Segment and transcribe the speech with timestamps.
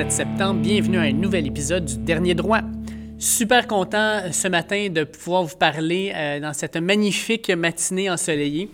[0.00, 0.60] 27 septembre.
[0.62, 2.62] Bienvenue à un nouvel épisode du Dernier Droit.
[3.18, 8.70] Super content ce matin de pouvoir vous parler euh, dans cette magnifique matinée ensoleillée.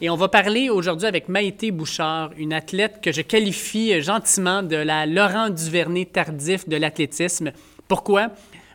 [0.00, 4.76] Et on va parler aujourd'hui avec Maïté Bouchard, une athlète que je qualifie gentiment de
[4.76, 7.52] la Laurent Duvernay tardif de l'athlétisme.
[7.86, 8.28] Pourquoi?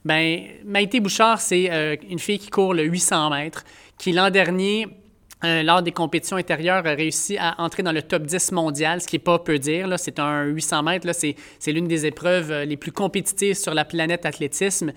[0.04, 3.64] Ben, Maïté Bouchard, c'est euh, une fille qui court le 800 mètres,
[3.98, 4.88] qui l'an dernier
[5.44, 9.08] euh, lors des compétitions intérieures, a réussi à entrer dans le top 10 mondial, ce
[9.08, 9.94] qui n'est pas peu dire.
[9.98, 14.26] C'est un 800 mètres, c'est l'une des épreuves euh, les plus compétitives sur la planète
[14.26, 14.92] athlétisme.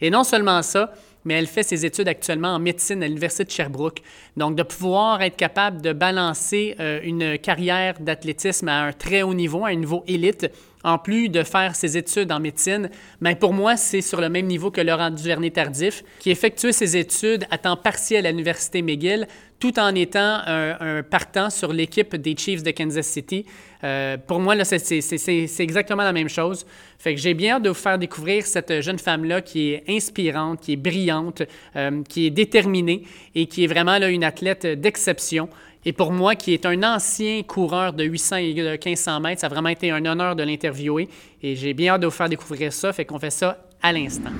[0.00, 0.92] Et non seulement ça,
[1.24, 4.00] mais elle fait ses études actuellement en médecine à l'Université de Sherbrooke.
[4.36, 9.34] Donc, de pouvoir être capable de balancer euh, une carrière d'athlétisme à un très haut
[9.34, 10.50] niveau, à un niveau élite,
[10.84, 14.28] en plus de faire ses études en médecine, mais ben, pour moi, c'est sur le
[14.28, 19.26] même niveau que Laurent Duvernay-Tardif, qui effectuait ses études à temps partiel à l'Université McGill,
[19.60, 23.44] tout en étant un, partant sur l'équipe des Chiefs de Kansas City.
[23.84, 26.64] Euh, pour moi, c'est exactement la même chose.
[26.98, 30.60] Fait que j'ai bien hâte de vous faire découvrir cette jeune femme-là qui est inspirante,
[30.60, 31.42] qui est brillante,
[31.76, 33.02] euh, qui est déterminée
[33.34, 35.50] et qui est vraiment là, une athlète d'exception.
[35.86, 39.46] Et pour moi, qui est un ancien coureur de 800 et de 1500 mètres, ça
[39.46, 41.08] a vraiment été un honneur de l'interviewer.
[41.42, 42.92] Et j'ai bien hâte de vous faire découvrir ça.
[42.92, 44.30] Fait qu'on fait ça à l'instant.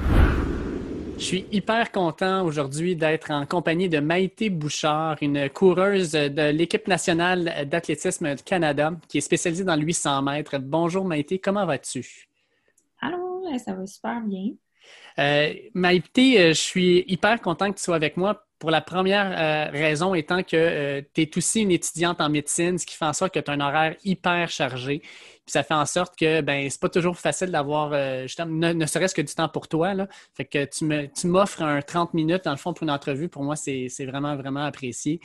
[1.17, 6.89] Je suis hyper content aujourd'hui d'être en compagnie de Maïté Bouchard, une coureuse de l'équipe
[6.89, 10.59] nationale d'athlétisme du Canada qui est spécialisée dans le 800 mètres.
[10.59, 12.29] Bonjour Maïté, comment vas-tu?
[13.01, 14.53] Allô, ça va super bien.
[15.19, 19.33] Euh, Maïté, euh, je suis hyper content que tu sois avec moi pour la première
[19.33, 23.07] euh, raison étant que euh, tu es aussi une étudiante en médecine, ce qui fait
[23.07, 25.01] en sorte que tu as un horaire hyper chargé.
[25.01, 29.15] Puis ça fait en sorte que ben c'est pas toujours facile d'avoir euh, ne, serait-ce
[29.15, 29.95] que du temps pour toi.
[30.35, 33.31] Fait que tu m'offres un 30 minutes dans le fond pour une entrevue.
[33.31, 35.21] Pour moi, c'est vraiment, vraiment apprécié.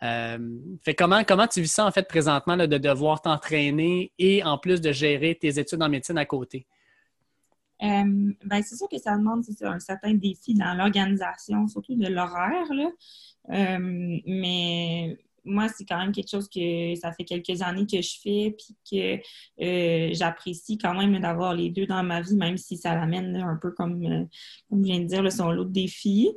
[0.00, 4.80] fait comment, comment tu vis ça en fait présentement de devoir t'entraîner et en plus
[4.80, 6.66] de gérer tes études en médecine à côté?
[7.82, 12.66] Euh, ben, c'est sûr que ça demande un certain défi dans l'organisation, surtout de l'horaire.
[13.50, 18.16] Euh, mais moi, c'est quand même quelque chose que ça fait quelques années que je
[18.20, 22.76] fais, puis que euh, j'apprécie quand même d'avoir les deux dans ma vie, même si
[22.76, 24.28] ça l'amène un peu comme,
[24.68, 26.30] comme je viens de dire, son lot de défis.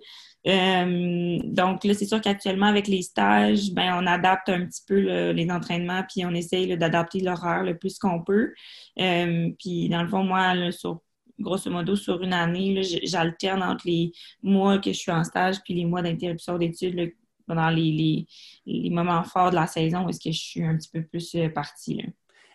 [0.45, 5.49] donc là, c'est sûr qu'actuellement, avec les stages, ben, on adapte un petit peu les
[5.49, 8.53] entraînements, puis on essaye d'adapter l'horaire le plus qu'on peut.
[8.95, 11.01] puis dans le fond, moi, sur
[11.41, 15.73] grosso modo, sur une année, j'alterne entre les mois que je suis en stage puis
[15.73, 17.13] les mois d'interruption d'études
[17.47, 18.25] pendant les,
[18.65, 21.49] moments forts de la saison où est-ce que je suis un petit peu plus euh,
[21.49, 22.01] partie.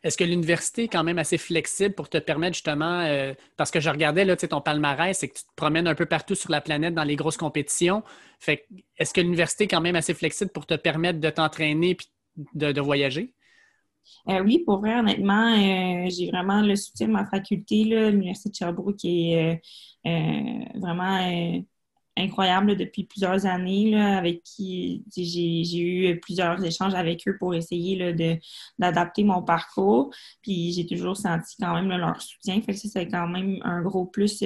[0.02, 3.80] Est-ce que l'université est quand même assez flexible pour te permettre justement, euh, parce que
[3.80, 6.60] je regardais là, ton palmarès, c'est que tu te promènes un peu partout sur la
[6.60, 8.04] planète dans les grosses compétitions.
[8.38, 8.66] Fait
[8.98, 12.80] est-ce que l'université est quand même assez flexible pour te permettre de t'entraîner et de,
[12.80, 13.34] voyager?
[14.28, 18.54] Euh, oui, pour vrai, honnêtement, euh, j'ai vraiment le soutien de ma faculté, l'Université de
[18.54, 19.62] Sherbrooke, qui est
[20.06, 21.62] euh, vraiment
[22.18, 28.14] incroyable depuis plusieurs années, avec qui j'ai eu plusieurs échanges avec eux pour essayer
[28.78, 30.10] d'adapter mon parcours.
[30.42, 32.60] Puis j'ai toujours senti quand même leur soutien.
[32.62, 34.42] Fait que ça, c'est quand même un gros plus,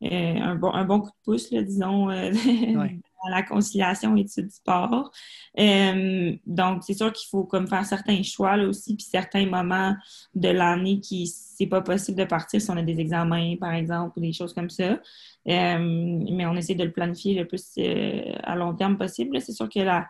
[0.00, 2.08] un, bon, un bon coup de pouce, disons,
[3.30, 5.10] la conciliation études sport.
[5.58, 9.94] Euh, donc, c'est sûr qu'il faut comme faire certains choix là aussi, puis certains moments
[10.34, 14.18] de l'année qui c'est pas possible de partir si on a des examens, par exemple,
[14.18, 15.00] ou des choses comme ça.
[15.48, 19.40] Euh, mais on essaie de le planifier le plus euh, à long terme possible.
[19.40, 20.08] C'est sûr que la,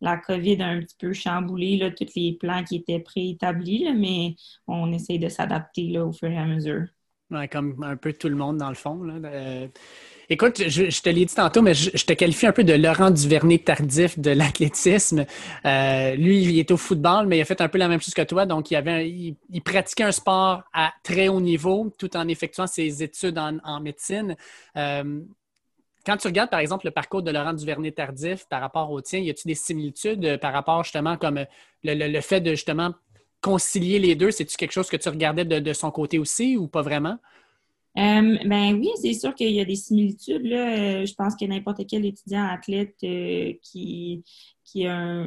[0.00, 4.36] la COVID a un petit peu chamboulé là, tous les plans qui étaient préétablis, mais
[4.66, 6.84] on essaie de s'adapter au fur et à mesure.
[7.30, 9.02] Ouais, comme un peu tout le monde, dans le fond.
[9.02, 9.18] Là.
[10.30, 13.58] Écoute, je, te l'ai dit tantôt, mais je, te qualifie un peu de Laurent Duvernay
[13.58, 15.26] tardif de l'athlétisme.
[15.66, 18.14] Euh, lui, il est au football, mais il a fait un peu la même chose
[18.14, 18.46] que toi.
[18.46, 23.02] Donc, il, avait il, pratiquait un sport à très haut niveau tout en effectuant ses
[23.02, 24.34] études en, médecine.
[24.76, 25.20] Euh,
[26.06, 29.18] quand tu regardes, par exemple, le parcours de Laurent Duvernay tardif par rapport au tien,
[29.18, 31.44] y a-t-il des similitudes par rapport justement comme
[31.82, 32.94] le, fait de justement
[33.42, 34.30] concilier les deux?
[34.30, 37.18] C'est-tu quelque chose que tu regardais de son côté aussi ou pas vraiment?
[37.96, 40.44] Euh, ben oui, c'est sûr qu'il y a des similitudes.
[40.44, 41.02] Là.
[41.02, 44.24] Euh, je pense que n'importe quel étudiant athlète euh, qui,
[44.64, 45.26] qui, a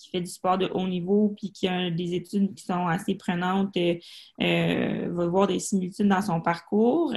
[0.00, 3.14] qui fait du sport de haut niveau puis qui a des études qui sont assez
[3.14, 3.76] prenantes
[4.38, 7.12] va voir des similitudes dans son parcours.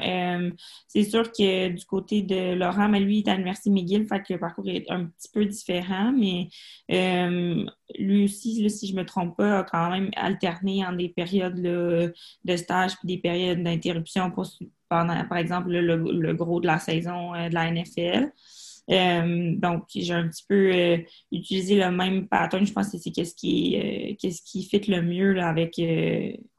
[0.87, 4.21] c'est sûr que du côté de Laurent, mais lui, il est à l'Université McGill, fait
[4.21, 6.49] que le parcours est un petit peu différent, mais
[6.89, 12.55] lui aussi, si je me trompe pas, a quand même alterné en des périodes de
[12.55, 14.31] stage puis des périodes d'interruption
[14.89, 18.31] pendant, par exemple, le, gros de la saison euh, de la NFL.
[18.91, 20.97] Euh, donc, j'ai un petit peu euh,
[21.31, 22.65] utilisé le même pattern.
[22.65, 25.79] Je pense que c'est qu'est-ce qui, euh, qu'est-ce qui fit le mieux avec,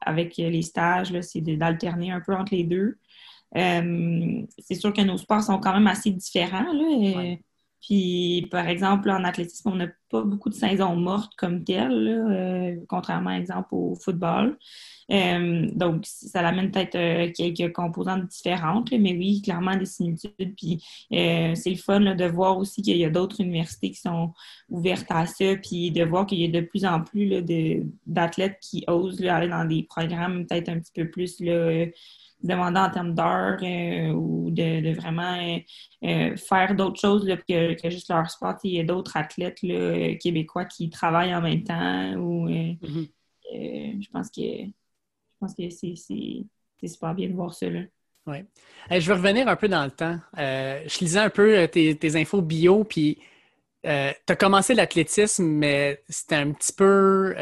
[0.01, 2.97] avec les stages, c'est d'alterner un peu entre les deux.
[3.53, 6.73] c'est sûr que nos sports sont quand même assez différents.
[6.73, 7.35] Là,
[7.81, 13.31] Puis, par exemple, en athlétisme, on n'a pas beaucoup de saisons mortes comme telles, contrairement,
[13.31, 14.57] exemple, au football.
[15.11, 20.55] Euh, donc, ça amène peut-être euh, quelques composantes différentes, mais oui, clairement des similitudes.
[20.57, 20.83] Puis
[21.13, 24.33] euh, c'est le fun de voir aussi qu'il y a d'autres universités qui sont
[24.69, 27.43] ouvertes à ça, puis de voir qu'il y a de plus en plus
[28.05, 31.39] d'athlètes qui osent aller dans des programmes peut-être un petit peu plus
[32.45, 33.61] demandants en termes d'heures
[34.15, 35.59] ou de, vraiment
[36.01, 38.55] faire d'autres choses que, juste leur sport.
[38.63, 39.59] Il y a d'autres athlètes
[40.19, 43.09] québécois qui travaillent en même temps ou mm-hmm.
[43.51, 47.67] je pense que je pense que c'est super bien de voir ça.
[48.27, 48.37] Oui.
[48.89, 50.19] je vais revenir un peu dans le temps.
[50.37, 53.19] Euh, je lisais un peu euh, tes, infos bio, puis
[53.85, 57.35] euh, tu as commencé l'athlétisme, mais c'était un petit peu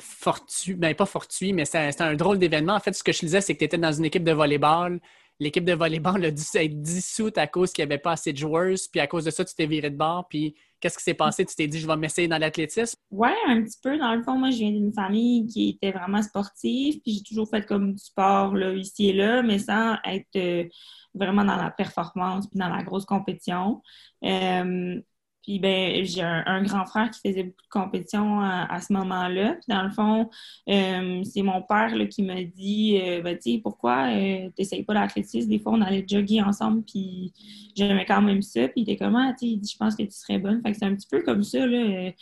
[0.00, 2.74] fortuit, ben pas fortuit, mais c'était un drôle d'événement.
[2.74, 5.00] En fait, ce que je lisais, c'est que tu étais dans une équipe de volleyball.
[5.38, 8.38] L'équipe de volleyball a dû être dissoute à cause qu'il n'y avait pas assez de
[8.38, 11.14] joueurs, puis à cause de ça, tu t'es viré de bord, puis Qu'est-ce qui s'est
[11.14, 11.44] passé?
[11.44, 12.98] Tu t'es dit, je vais m'essayer dans l'athlétisme?
[13.10, 13.96] Oui, un petit peu.
[13.98, 17.48] Dans le fond, moi, je viens d'une famille qui était vraiment sportive, puis j'ai toujours
[17.48, 20.64] fait comme du sport là, ici et là, mais sans être euh,
[21.14, 23.82] vraiment dans la performance puis dans la grosse compétition.
[25.46, 29.52] Euh, puis ben, j'ai un, grand frère qui faisait beaucoup de compétitions à, ce moment-là.
[29.54, 30.28] Puis dans le fond,
[30.68, 34.52] euh, c'est mon père là, qui m'a dit euh, ben, tu sais, pourquoi euh, tu
[34.58, 35.48] n'essayes pas l'athlétisme?
[35.48, 37.32] Des fois, on allait jogger ensemble, puis
[37.76, 38.66] j'aimais quand même ça.
[38.68, 40.60] Puis il était comme ah, tu sais, je pense que tu serais bonne.
[40.62, 42.12] Fait que c'est un petit peu comme ça, là.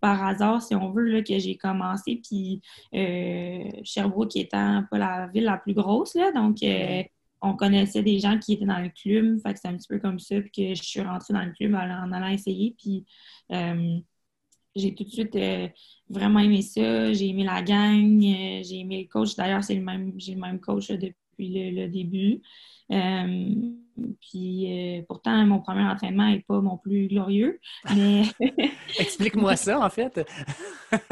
[0.00, 2.20] par hasard, si on veut, là, que j'ai commencé.
[2.28, 2.60] Puis
[3.84, 6.62] Sherbrooke étant pas la ville la plus grosse, là, donc
[7.42, 9.40] on connaissait des gens qui étaient dans le club.
[9.40, 10.40] Fait que c'est un petit peu comme ça.
[10.40, 12.74] Puis que je suis rentrée dans le club en, allant essayer.
[12.78, 13.04] Puis
[13.52, 13.98] euh,
[14.74, 15.68] j'ai tout de suite euh,
[16.08, 17.12] vraiment aimé ça.
[17.12, 18.22] J'ai aimé la gang.
[18.22, 19.36] Euh, j'ai aimé le coach.
[19.36, 21.14] D'ailleurs, c'est le même, j'ai le même coach depuis
[21.72, 22.40] le, début.
[24.20, 27.60] puis pourtant, mon premier entraînement n'est pas mon plus glorieux.
[27.94, 28.22] Mais...
[28.98, 30.20] Explique-moi ça, en fait.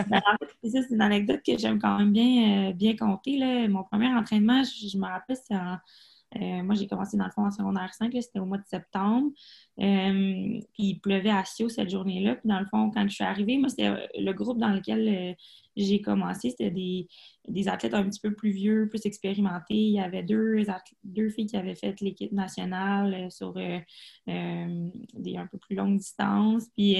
[0.08, 0.22] Ben,
[0.62, 3.36] ça, c'est une anecdote que j'aime quand même bien, bien compter.
[3.36, 3.66] Là.
[3.68, 5.78] Mon premier entraînement, je, je me rappelle, c'est en
[6.36, 9.30] euh, moi, j'ai commencé dans le fond en secondaire 5, c'était au mois de septembre.
[9.80, 12.36] Euh, puis il pleuvait à Sio cette journée-là.
[12.36, 15.36] Puis dans le fond, quand je suis arrivée, moi, c'était euh, le groupe dans lequel
[15.76, 16.50] j'ai commencé.
[16.50, 19.74] C'était des, athlètes un petit peu plus vieux, plus expérimentés.
[19.74, 20.64] Il y avait deux,
[21.04, 23.84] deux filles qui avaient fait l'équipe nationale sur des
[24.26, 26.66] un peu plus longues distances.
[26.76, 26.96] Puis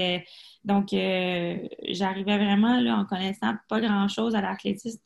[0.65, 5.01] donc, j'arrivais vraiment là, en connaissant pas grand-chose à l'athlétisme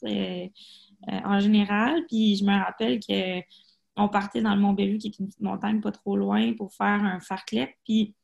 [1.07, 2.05] en général.
[2.09, 3.43] Puis je me rappelle que
[3.99, 6.73] on partait dans le Mont Bellu, qui est une petite montagne pas trop loin, pour
[6.73, 7.77] faire un farclet.
[7.85, 8.15] Puis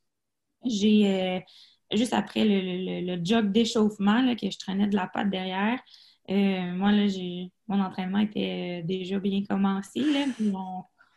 [0.64, 1.40] j'ai, euh,
[1.92, 5.80] juste après le, jog d'échauffement, que je traînais de la patte derrière,
[6.30, 10.02] euh, moi, là, j'ai, mon entraînement était euh, déjà bien commencé.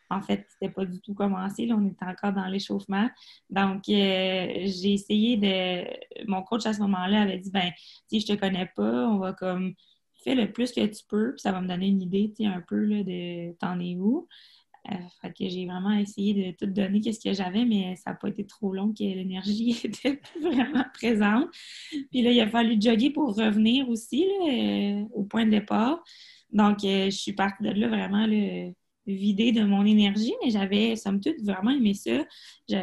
[0.10, 1.70] En fait, c'était pas du tout commencé.
[1.72, 3.10] On était encore dans l'échauffement.
[3.50, 6.26] Donc, j'ai essayé de.
[6.28, 7.72] Mon coach à ce moment-là avait dit ben,
[8.08, 9.74] si je te connais pas, on va comme
[10.24, 12.50] fais le plus que tu peux, puis ça va me donner une idée, tu sais,
[12.50, 14.28] un peu là, de t'en es où.
[14.92, 18.16] Euh, fait que j'ai vraiment essayé de tout donner qu'est-ce que j'avais, mais ça n'a
[18.16, 21.50] pas été trop long que l'énergie était vraiment présente.
[22.12, 26.04] Puis là, il a fallu jogger pour revenir aussi là, euh, au point de départ.
[26.52, 28.72] Donc, euh, je suis partie de là vraiment là,
[29.08, 32.26] vidée de mon énergie, mais j'avais, somme toute, vraiment aimé ça.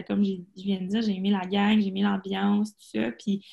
[0.06, 3.10] Comme je viens de dire, j'ai aimé la gang, j'ai aimé l'ambiance, tout ça.
[3.12, 3.44] Puis,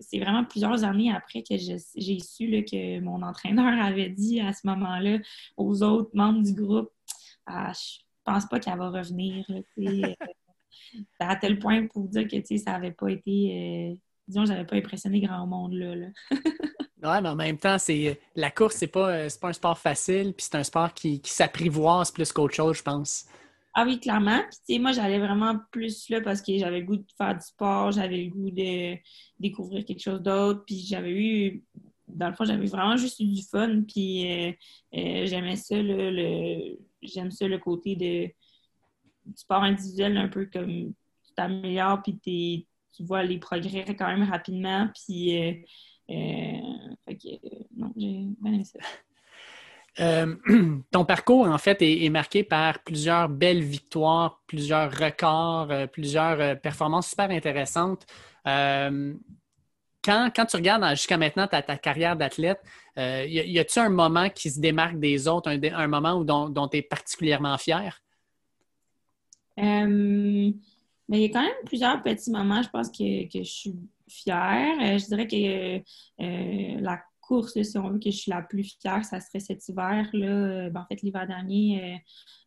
[0.00, 4.66] c'est vraiment plusieurs années après que j'ai su que mon entraîneur avait dit à ce
[4.66, 5.18] moment-là
[5.56, 6.90] aux autres membres du groupe
[7.46, 9.44] ah, Je pense pas qu'elle va revenir.
[9.50, 10.14] Euh,
[11.20, 13.92] à tel point pour dire que ça n'avait pas été.
[13.92, 13.94] Euh,
[14.26, 15.94] disons, j'avais pas impressionné grand monde là.
[15.94, 16.06] là.
[17.02, 20.34] ouais, mais en même temps, c'est la course, c'est pas, euh, pas un sport facile,
[20.34, 23.26] puis c'est un sport qui, qui s'apprivoise plus qu'autre chose, je pense.
[23.80, 24.40] Ah oui, clairement.
[24.66, 27.92] Puis, moi, j'allais vraiment plus là parce que j'avais le goût de faire du sport,
[27.92, 28.96] j'avais le goût de
[29.38, 30.64] découvrir quelque chose d'autre.
[30.66, 31.62] Puis, j'avais eu,
[32.08, 33.82] dans le fond, j'avais vraiment juste eu du fun.
[33.86, 34.52] Puis, euh,
[34.96, 38.26] euh, j'aimais ça, le, j'aime ça, le côté de,
[39.30, 40.92] du sport individuel, un peu comme
[41.24, 42.18] tu t'améliores, puis
[42.96, 44.88] tu vois les progrès quand même rapidement.
[44.92, 45.64] Puis,
[47.08, 47.46] fait que,
[47.76, 48.78] non, j'ai bien aimé ça.
[50.00, 50.36] Euh,
[50.92, 56.54] ton parcours, en fait, est, marqué par plusieurs belles victoires, plusieurs records, euh, plusieurs euh,
[56.54, 58.06] performances super intéressantes.
[58.44, 62.60] Quand, tu regardes jusqu'à maintenant ta, carrière d'athlète,
[62.96, 66.82] y a-t-il un moment qui se démarque des autres, un, moment où, dont, tu es
[66.82, 68.00] particulièrement fier?
[69.58, 70.52] Euh,
[71.08, 73.74] mais il y a quand même plusieurs petits moments, je pense, que, que je suis
[74.08, 74.76] fière.
[74.80, 75.78] Euh, je dirais que
[76.22, 79.68] euh, la course, si on veut que je suis la plus fière, ça serait cet
[79.68, 80.08] hiver.
[80.12, 82.02] Là, ben, en fait, l'hiver dernier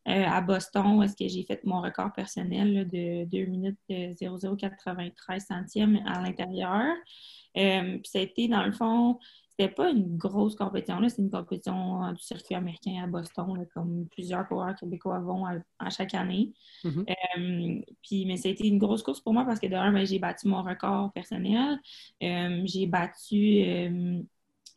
[0.05, 6.19] à Boston, est-ce que j'ai fait mon record personnel de 2 minutes 0093 centièmes à
[6.23, 6.95] l'intérieur.
[7.55, 9.19] ça a été, dans le fond,
[9.61, 13.65] c'était pas une grosse compétition, là, c'est une compétition euh, du circuit américain à Boston,
[13.73, 16.51] comme plusieurs coureurs québécois vont à, chaque année.
[16.83, 17.09] Mm-hmm.
[17.09, 20.05] Euh, puis, mais ça a été une grosse course pour moi parce que de ben,
[20.05, 21.79] j'ai battu mon record personnel.
[22.23, 23.63] Euh, j'ai battu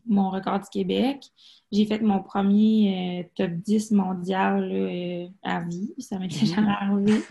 [0.07, 1.25] mon record du Québec.
[1.73, 5.95] J'ai fait mon premier top 10 mondial à vie.
[5.99, 6.55] Ça m'était mm-hmm.
[6.55, 7.23] jamais arrivé.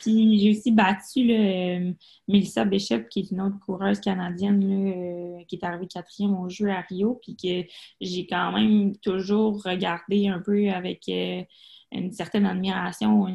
[0.00, 1.94] Puis j'ai aussi battu le,
[2.28, 6.70] Melissa Bishop, qui est une autre coureuse canadienne euh, qui est arrivée quatrième au jeu
[6.70, 7.68] à Rio, puis que
[8.00, 11.42] j'ai quand même toujours regardé un peu avec euh,
[11.90, 13.26] une certaine admiration.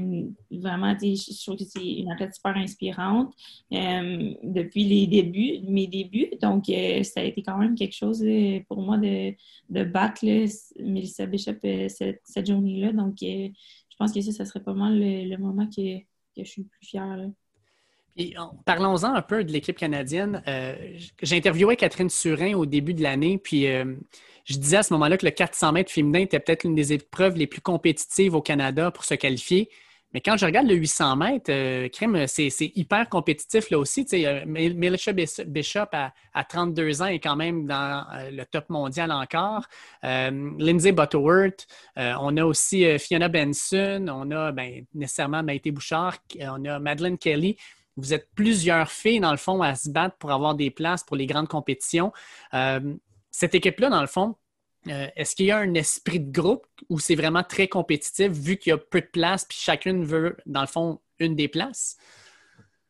[0.50, 3.32] vraiment, je trouve que c'est une athlète super inspirante
[3.72, 6.30] euh, depuis les débuts, mes débuts.
[6.42, 8.26] Donc, ça a été quand même quelque chose
[8.68, 9.36] pour moi de,
[9.70, 10.26] de battre
[10.80, 12.94] Melissa Bishop cette, journée-là.
[12.94, 13.52] Donc, je
[14.00, 16.02] pense que ça, ça serait pas mal le moment que
[16.46, 17.18] je suis plus fière.
[18.66, 20.42] Parlons-en un peu de l'équipe canadienne.
[20.48, 20.76] Euh,
[21.22, 23.96] J'interviewais Catherine Surin au début de l'année, puis euh,
[24.46, 27.36] je disais à ce moment-là que le 400 mètres féminin était peut-être l'une des épreuves
[27.36, 29.70] les plus compétitives au Canada pour se qualifier.
[30.14, 31.90] Mais quand je regarde le 800 mètres, euh,
[32.28, 34.06] c'est hyper compétitif là aussi.
[34.14, 39.66] Euh, Militia Bishop à, 32 ans est quand même dans euh, le top mondial encore.
[40.04, 46.80] Lindsay Butterworth, on a aussi Fiona Benson, on a ben, nécessairement Maïté Bouchard, on a
[46.80, 47.58] Madeleine Kelly.
[47.98, 51.18] Vous êtes plusieurs filles, dans le fond, à se battre pour avoir des places pour
[51.18, 52.14] les grandes compétitions.
[53.32, 54.36] cette équipe-là, dans le fond,
[54.90, 58.58] euh, est-ce qu'il y a un esprit de groupe où c'est vraiment très compétitif vu
[58.58, 61.98] qu'il y a peu de place puis chacune veut, dans le fond, une des places?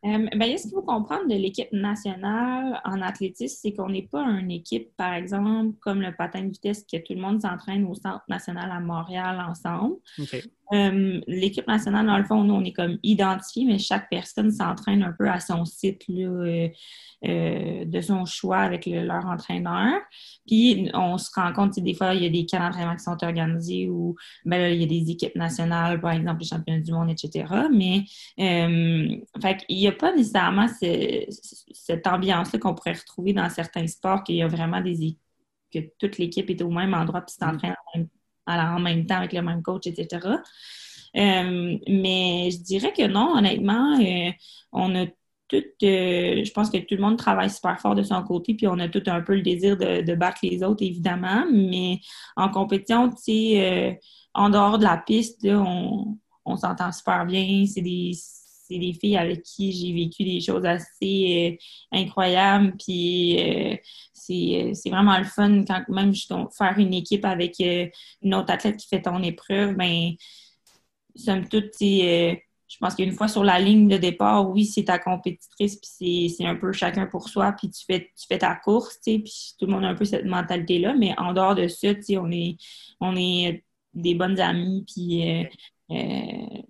[0.06, 4.22] Euh, ben, ce qu'il faut comprendre de l'équipe nationale en athlétisme, c'est qu'on n'est pas
[4.24, 7.96] une équipe, par exemple, comme le patin de vitesse, que tout le monde s'entraîne au
[7.96, 9.96] Centre national à Montréal ensemble.
[10.74, 15.02] Euh, l'équipe nationale, dans le fond, nous, on est comme identifié, mais chaque personne s'entraîne
[15.04, 16.70] un peu à son site là,
[17.26, 20.02] euh, de son choix avec leur entraîneur.
[20.46, 23.24] Puis, on se rend compte, des fois, il y a des camps d'entraînement qui sont
[23.24, 27.10] organisés où ben, il y a des équipes nationales, par exemple, les championnats du monde,
[27.10, 27.46] etc.
[27.74, 28.04] Mais,
[29.42, 34.36] fait il n'y a pas nécessairement cette ambiance-là qu'on pourrait retrouver dans certains sports, qu'il
[34.36, 35.18] y a vraiment des
[35.74, 38.04] que toute l'équipe est au même endroit puis s'entraîne en,
[38.48, 40.20] en, même temps avec le même coach, etc.
[41.16, 44.32] Euh, mais je dirais que non, honnêtement, euh,
[44.72, 45.06] on a
[45.48, 48.68] tout, euh, je pense que tout le monde travaille super fort de son côté, puis
[48.68, 52.00] on a tout un peu le désir de, battre les autres, évidemment, mais
[52.36, 54.00] en compétition, tu sais,
[54.34, 58.12] en dehors de la piste, on, on s'entend super bien, c'est des
[58.68, 61.58] c'est des filles avec qui j'ai vécu des choses assez
[61.94, 62.76] euh, incroyables.
[62.78, 63.76] Puis euh,
[64.30, 68.88] euh, c'est vraiment le fun quand même faire une équipe avec une autre athlète qui
[68.88, 69.76] fait ton épreuve.
[69.76, 70.12] Ben,
[71.16, 75.78] somme toute, je pense qu'une fois sur la ligne de départ, oui, c'est ta compétitrice,
[75.78, 79.24] puis c'est un peu chacun pour soi, puis tu fais, tu fais ta course, puis
[79.58, 82.58] tout le monde a un peu cette mentalité-là, mais en dehors de ça, on est,
[83.00, 85.48] on est des bonnes amies, puis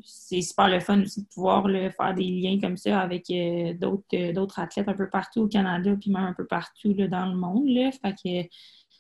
[0.04, 3.74] c'est super le fun aussi de pouvoir faire des liens comme ça avec euh,
[4.13, 7.36] euh, d'autres athlètes un peu partout au Canada, puis même un peu partout dans le
[7.36, 7.68] monde.
[7.68, 7.92] Là.
[7.92, 8.50] Fait que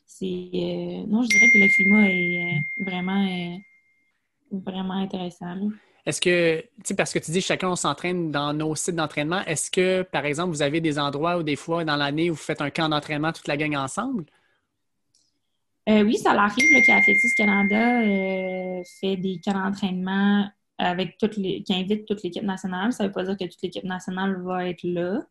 [0.05, 1.05] c'est.
[1.07, 3.59] non, je dirais que le climat est vraiment,
[4.51, 5.55] vraiment intéressant.
[6.07, 9.41] Est-ce que, tu sais, parce que tu dis chacun on s'entraîne dans nos sites d'entraînement,
[9.45, 12.61] est-ce que, par exemple, vous avez des endroits où des fois dans l'année vous faites
[12.61, 14.25] un camp d'entraînement toute la gang ensemble?
[15.89, 21.73] Euh, oui, ça arrive qu'Athlétisme Canada euh, fait des camps d'entraînement avec toutes les, qui
[21.73, 22.93] invite toute l'équipe nationale.
[22.93, 25.21] Ça ne veut pas dire que toute l'équipe nationale va être là.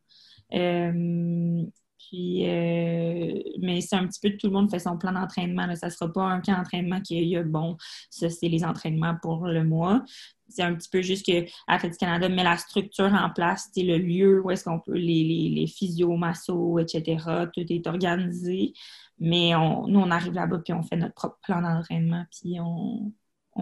[0.55, 1.63] Euh,
[1.99, 5.75] puis, mais c'est un petit peu tout le monde fait son plan d'entraînement.
[5.75, 7.77] Ça ne sera pas un camp d'entraînement qui y a, bon,
[8.11, 10.05] ça c'est les entraînements pour le mois.
[10.49, 13.99] C'est un petit peu juste que Athlétisme Canada met la structure en place, c'est le
[13.99, 17.49] lieu où est-ce qu'on peut, les, les, les physios, massos, etc.
[17.53, 18.73] Tout est organisé.
[19.19, 23.13] Mais nous, on arrive là-bas, puis on fait notre propre plan d'entraînement, puis on,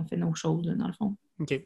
[0.08, 1.16] fait nos choses, dans le fond.
[1.40, 1.60] OK.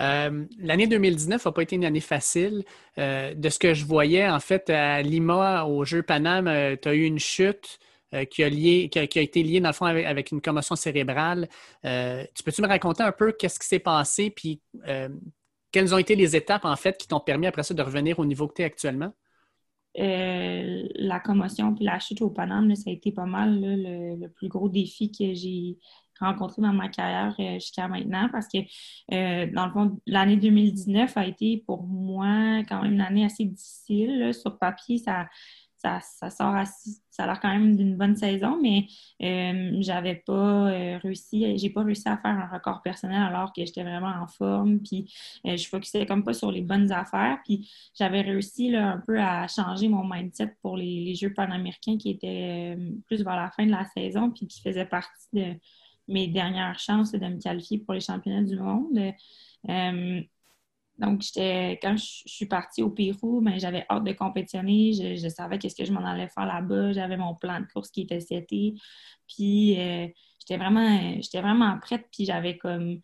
[0.00, 2.64] Euh, l'année 2019 n'a pas été une année facile.
[2.98, 6.88] Euh, de ce que je voyais, en fait, à Lima, au Jeu Paname, euh, tu
[6.88, 7.78] as eu une chute
[8.30, 11.48] qui, a lié, qui, a, été liée, dans le fond, avec, une commotion cérébrale.
[11.82, 14.60] tu peux-tu me raconter un peu qu'est-ce qui s'est passé, puis
[15.72, 18.24] quelles ont été les étapes, en fait, qui t'ont permis après ça de revenir au
[18.24, 19.12] niveau que tu es actuellement?
[19.96, 24.68] La commotion puis la chute au Paname, ça a été pas mal le, plus gros
[24.68, 25.76] défi que j'ai
[26.24, 28.58] rencontré dans ma carrière jusqu'à maintenant parce que,
[29.54, 34.32] dans le fond, l'année 2019 a été pour moi quand même une année assez difficile.
[34.34, 35.26] Sur papier, ça
[36.00, 36.54] ça, sort
[37.10, 38.86] ça a l'air quand même d'une bonne saison, mais
[39.22, 43.64] euh, j'avais pas euh, réussi, j'ai pas réussi à faire un record personnel alors que
[43.64, 45.12] j'étais vraiment en forme, puis
[45.46, 49.20] euh, je focusais comme pas sur les bonnes affaires, puis j'avais réussi là, un peu
[49.20, 52.76] à changer mon mindset pour les, Jeux panaméricains qui étaient
[53.06, 55.54] plus vers la fin de la saison, puis qui faisaient partie de
[56.08, 59.14] mes dernières chances de me qualifier pour les championnats du monde.
[60.98, 64.92] Donc, j'étais, quand je, suis partie au Pérou, ben, j'avais hâte de compétitionner.
[64.92, 66.92] Je, savais qu'est-ce que je m'en allais faire là-bas.
[66.92, 68.74] J'avais mon plan de course qui était seté.
[69.26, 70.06] Puis, euh,
[70.38, 72.06] j'étais vraiment, j'étais vraiment prête.
[72.12, 73.00] Puis, j'avais comme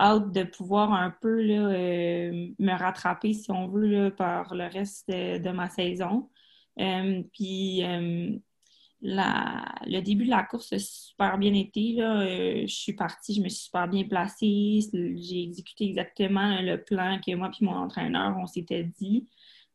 [0.00, 5.10] hâte de pouvoir un peu là, euh, me rattraper, si on veut, par le reste
[5.10, 6.30] de, ma saison.
[6.80, 7.82] Euh, puis,
[9.00, 11.92] le début de la course a super bien été.
[11.92, 12.22] Là.
[12.22, 14.80] Euh, je suis partie, je me suis super bien placée.
[14.92, 19.28] J'ai exécuté exactement le plan que moi et mon entraîneur, on s'était dit.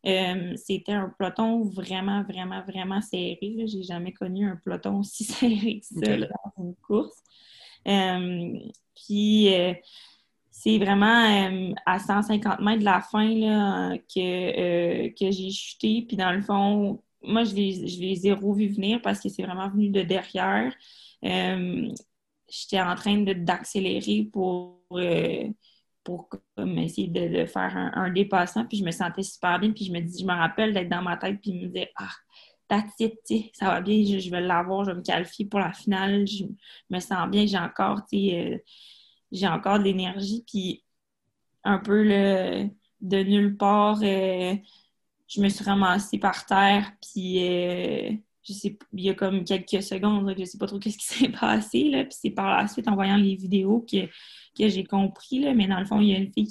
[0.05, 3.65] Euh, c'était un peloton vraiment, vraiment, vraiment serré.
[3.67, 7.23] J'ai jamais connu un peloton aussi serré que ça dans une course.
[7.87, 8.59] Euh,
[8.95, 9.49] puis
[10.51, 16.05] c'est vraiment à 150 mètres de la fin là, que, que j'ai chuté.
[16.07, 19.43] Puis dans le fond, moi, je les, je les ai vu venir parce que c'est
[19.43, 20.73] vraiment venu de derrière.
[21.23, 21.89] Euh,
[22.49, 25.47] j'étais en train d'accélérer pour, euh,
[26.03, 30.01] pour essayer de, faire un, dépassement, puis je me sentais super bien, puis je me
[30.01, 32.11] dis, je me rappelle d'être dans ma tête, puis me dire, ah,
[32.67, 36.27] that's it, ça va bien, je, vais l'avoir, je vais me qualifier pour la finale,
[36.27, 36.43] je
[36.89, 38.57] me sens bien, j'ai encore, euh,
[39.31, 40.83] j'ai encore de l'énergie, puis
[41.63, 42.69] un peu le,
[43.01, 43.99] de nulle part,
[45.33, 48.11] je me suis ramassée par terre, puis euh,
[48.43, 51.05] je sais, il y a comme quelques secondes, là, je sais pas trop qu'est-ce qui
[51.05, 54.05] s'est passé, là, puis c'est par la suite, en voyant les vidéos, que,
[54.57, 56.47] que j'ai compris, là, mais dans le fond, il y a une fille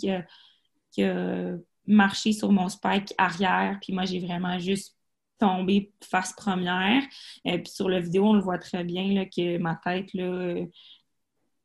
[0.90, 4.96] qui a, marché sur mon spike arrière, puis moi, j'ai vraiment juste
[5.38, 7.02] tombé face première.
[7.48, 10.64] euh, puis sur la vidéo, on le voit très bien là, que ma tête là,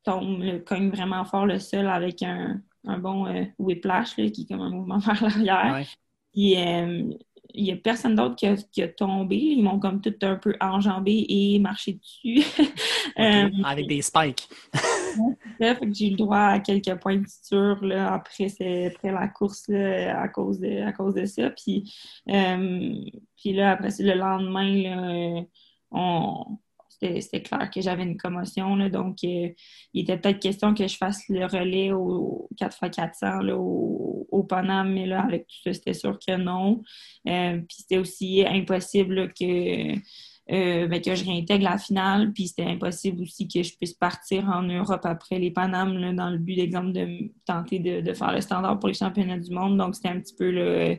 [0.03, 4.71] tombe, cogne vraiment fort le sol avec un, bon euh, whiplash qui est comme un
[4.71, 5.85] mouvement vers l'arrière.
[6.33, 7.17] Il
[7.55, 9.37] n'y a personne d'autre qui a, tombé.
[9.37, 12.45] Ils m'ont comme tout un peu enjambé et marché dessus.
[13.19, 14.47] Euh, avec des spikes.
[15.59, 18.47] j'ai eu le droit à quelques points de suture là, après,
[18.85, 21.49] après la course à, cause de, à cause de ça.
[21.49, 21.91] Puis,
[22.29, 22.93] euh,
[23.37, 25.41] puis là, après, le lendemain, là,
[25.89, 26.59] on,
[27.01, 28.75] c'était clair que j'avais une commotion.
[28.75, 29.49] Là, donc, euh,
[29.93, 34.93] il était peut-être question que je fasse le relais au 4x400 là, au, au, Paname,
[34.93, 36.81] mais là, avec tout ça, c'était sûr que non.
[37.27, 42.33] Euh, puis c'était aussi impossible que, euh, ben, que je réintègre la finale.
[42.33, 46.37] Puis c'était impossible aussi que je puisse partir en Europe après les Panames dans le
[46.37, 49.77] but, d'exemple, de tenter de, faire le standard pour les championnats du monde.
[49.77, 50.97] Donc, c'était un petit peu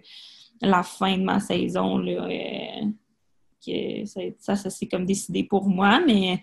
[0.60, 1.98] la fin de ma saison.
[1.98, 2.28] Là,
[4.38, 6.40] ça, ça, s'est comme décidé pour moi, mais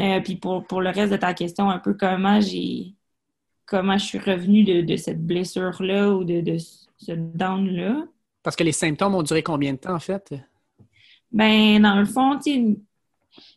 [0.00, 2.94] euh, puis pour, le reste de ta question, un peu comment j'ai
[3.66, 8.04] comment je suis revenue de, cette blessure-là ou de, ce down-là.
[8.42, 10.34] Parce que les symptômes ont duré combien de temps, en fait?
[11.30, 12.78] Ben, dans le fond, tu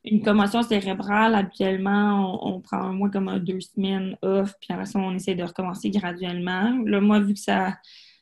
[0.04, 5.00] une, commotion cérébrale, habituellement, on, prend un mois comme deux semaines off, puis après ça,
[5.00, 6.80] on essaie de recommencer graduellement.
[6.86, 7.70] Là, moi, vu que ça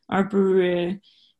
[0.07, 0.93] a un peu euh,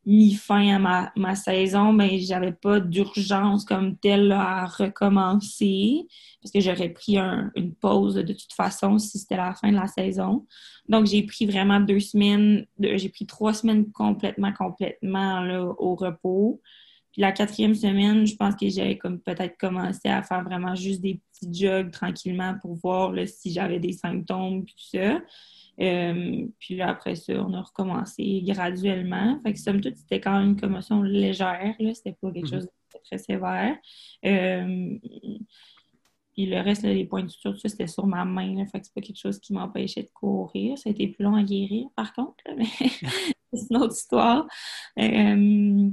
[0.05, 6.07] mis fin à ma, saison, mais j'avais pas d'urgence comme telle à recommencer
[6.41, 9.87] parce que j'aurais pris une pause de toute façon si c'était la fin de la
[9.87, 10.47] saison.
[10.89, 15.45] Donc, j'ai pris vraiment deux semaines, j'ai pris trois semaines complètement, complètement
[15.77, 16.61] au repos.
[17.11, 21.01] Puis la quatrième semaine, je pense que j'avais comme peut-être commencé à faire vraiment juste
[21.01, 25.21] des petits jogs tranquillement pour voir si j'avais des symptômes puis tout ça.
[25.81, 29.39] Euh, puis là, après ça, on a recommencé graduellement.
[29.41, 31.75] Fait que somme toute, c'était quand même une commotion légère.
[31.79, 31.93] Là.
[31.93, 32.53] C'était pas quelque mhm.
[32.53, 33.75] chose de très sévère.
[34.25, 34.97] Euh,
[36.33, 38.55] puis le reste, les points de suture, ça, c'était sur ma main.
[38.55, 38.65] Là.
[38.67, 40.77] Fait que c'est pas quelque chose qui m'empêchait de courir.
[40.77, 42.35] Ça a été plus long à guérir, par contre.
[42.55, 42.65] mais
[43.53, 44.47] c'est une autre histoire.
[44.99, 45.89] Euh,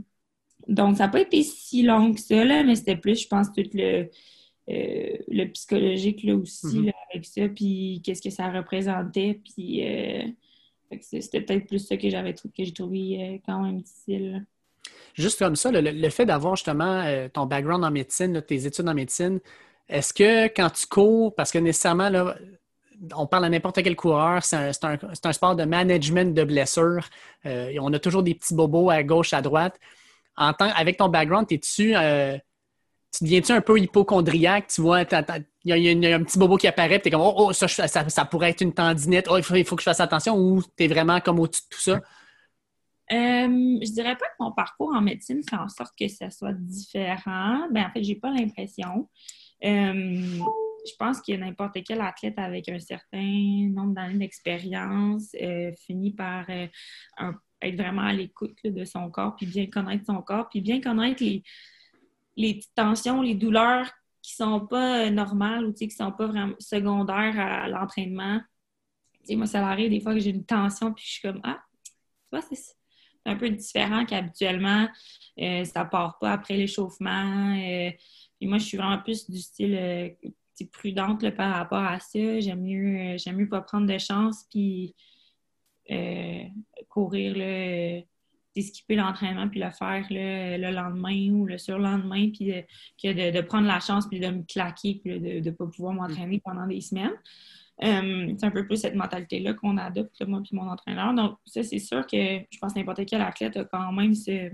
[0.69, 3.51] donc, ça n'a pas été si long que ça, là, mais c'était plus, je pense,
[3.53, 4.11] tout le
[4.71, 6.93] euh, le psychologique là aussi mhm.
[7.11, 10.25] avec ça, puis qu'est-ce que ça représentait, puis euh,
[11.01, 14.45] c'était peut-être plus ça que j'avais que j'ai trouvé euh, quand même difficile.
[15.15, 17.03] Juste comme ça, le, fait d'avoir justement
[17.33, 19.41] ton background en médecine, tes études en médecine,
[19.89, 22.37] est-ce que quand tu cours, parce que nécessairement, là,
[23.17, 27.09] on parle à n'importe quel coureur, c'est un, sport de management de blessures.
[27.45, 29.79] on a toujours des petits bobos à gauche, à droite.
[30.37, 31.95] En avec ton background, es-tu
[33.17, 34.69] tu deviens-tu un peu hypochondriaque?
[34.69, 35.03] Tu vois,
[35.65, 38.25] il y, a un petit bobo qui apparaît, tu es comme, oh, oh ça, ça,
[38.25, 40.89] pourrait être une tendinite, oh, il faut, faut que je fasse attention, ou tu es
[40.89, 42.01] vraiment comme au-dessus de tout ça?
[43.11, 46.53] Euh, je dirais pas que mon parcours en médecine fait en sorte que ça soit
[46.53, 47.67] différent.
[47.71, 49.09] Ben, en fait, j'ai pas l'impression.
[49.65, 50.39] Euh,
[50.87, 56.45] je pense que n'importe quel athlète avec un certain nombre d'années d'expérience euh, finit par
[56.51, 56.67] euh,
[57.63, 61.23] être vraiment à l'écoute de son corps, puis bien connaître son corps, puis bien connaître
[61.23, 61.43] les,
[62.39, 63.91] les tensions, les douleurs
[64.23, 68.41] qui sont pas normales ou qui sont pas vraiment secondaires à l'entraînement.
[69.31, 71.93] Moi, ça arrive des fois que j'ai une tension, puis je suis comme Ah, tu
[72.31, 72.77] vois, c'est
[73.27, 74.89] un peu différent qu'habituellement.
[75.41, 77.57] Euh, ça part pas après l'échauffement.
[77.57, 77.91] Euh,
[78.41, 80.09] moi, je suis vraiment plus du style euh,
[80.73, 82.41] prudente par rapport à ça.
[82.41, 84.95] J'aime mieux, j'aime mieux pas prendre de chance puis
[86.89, 87.35] courir,
[88.63, 92.53] skipper l'entraînement puis le faire le lendemain ou le surlendemain, puis
[93.03, 96.41] que de, prendre la chance puis de me claquer puis de ne pas pouvoir m'entraîner
[96.45, 97.15] pendant des semaines.
[97.85, 101.15] Euh, c'est un peu plus cette mentalité-là qu'on adopte, moi et mon entraîneur.
[101.15, 104.51] Donc, ça, c'est sûr que je pense que n'importe quel athlète a quand même ce,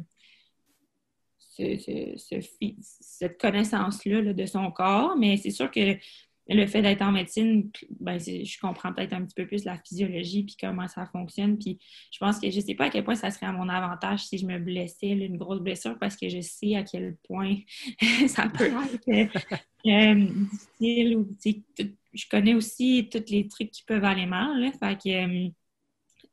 [2.81, 5.97] cette connaissance-là de son corps, mais c'est sûr que
[6.48, 10.44] le fait d'être en médecine, ben, je comprends peut-être un petit peu plus la physiologie
[10.44, 11.59] puis comment ça fonctionne.
[11.59, 11.78] Puis
[12.11, 14.26] je pense que je ne sais pas à quel point ça serait à mon avantage
[14.26, 17.57] si je me blessais, une grosse blessure, parce que je sais à quel point
[18.28, 18.70] ça peut
[19.09, 19.38] être
[19.87, 20.26] euh,
[20.80, 21.28] difficile ou
[22.12, 24.61] je connais aussi tous les trucs qui peuvent aller mal.
[24.61, 25.48] Là, fait que euh,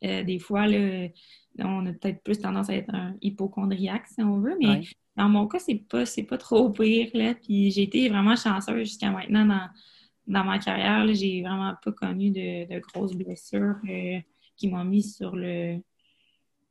[0.03, 1.07] euh, des fois, là,
[1.59, 4.81] on a peut-être plus tendance à être un hypochondriaque, si on veut, mais
[5.15, 7.09] dans mon cas, c'est pas, pas trop pire.
[7.13, 9.69] Là, puis j'ai été vraiment chanceuse jusqu'à maintenant dans,
[10.27, 11.05] dans ma carrière.
[11.13, 14.19] J'ai vraiment pas connu de, grosses blessures euh,
[14.55, 15.79] qui m'ont mis sur le.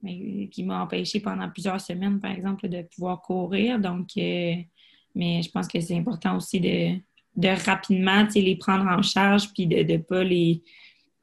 [0.03, 3.79] Ben, qui m'ont empêché pendant plusieurs semaines, par exemple, de pouvoir courir.
[3.79, 6.99] Donc, mais je pense que c'est important aussi de
[7.37, 10.63] de rapidement les prendre en charge puis de, de pas les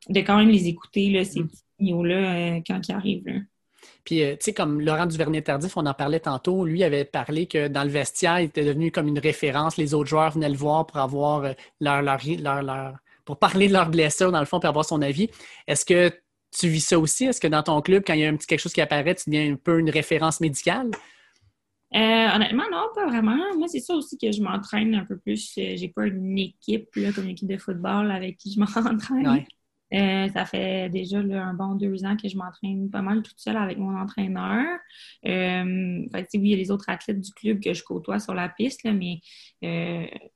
[0.09, 1.47] de quand même les écouter là, ces mm.
[1.47, 3.43] petits signaux-là euh, quand ils arrivent.
[4.07, 7.67] Puis, euh, tu sais, comme Laurent Duvernay-Tardif, on en parlait tantôt, lui avait parlé que
[7.67, 9.75] dans le vestiaire, il était devenu comme une référence.
[9.75, 12.93] Les autres joueurs venaient le voir pour avoir euh, leur, leur, leur,
[13.25, 15.29] pour parler de leurs blessures, dans le fond, pour avoir son avis.
[15.67, 16.09] Est-ce que
[16.57, 17.25] tu vis ça aussi?
[17.25, 19.13] Est-ce que dans ton club, quand il y a un petit quelque chose qui apparaît,
[19.13, 20.89] tu deviens un peu une référence médicale?
[21.93, 23.35] Euh, honnêtement, non, pas vraiment.
[23.57, 25.51] Moi, c'est ça aussi que je m'entraîne un peu plus.
[25.53, 29.45] J'ai pas une équipe, là, comme une équipe de football avec qui je m'entraîne.
[29.93, 33.57] Euh, ça fait déjà un bon deux ans que je m'entraîne pas mal toute seule
[33.57, 34.79] avec mon entraîneur.
[35.25, 38.33] Euh, fait, oui, il y a les autres athlètes du club que je côtoie sur
[38.33, 39.21] la piste, mais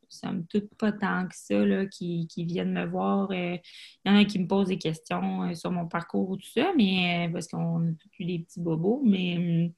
[0.07, 3.33] ça me touche pas tant que ça là, qui, viennent me voir.
[3.33, 3.61] Il
[4.05, 7.29] y en a qui me posent des questions sur mon parcours ou tout ça, mais
[7.31, 9.71] parce qu'on a tous des petits bobos, mais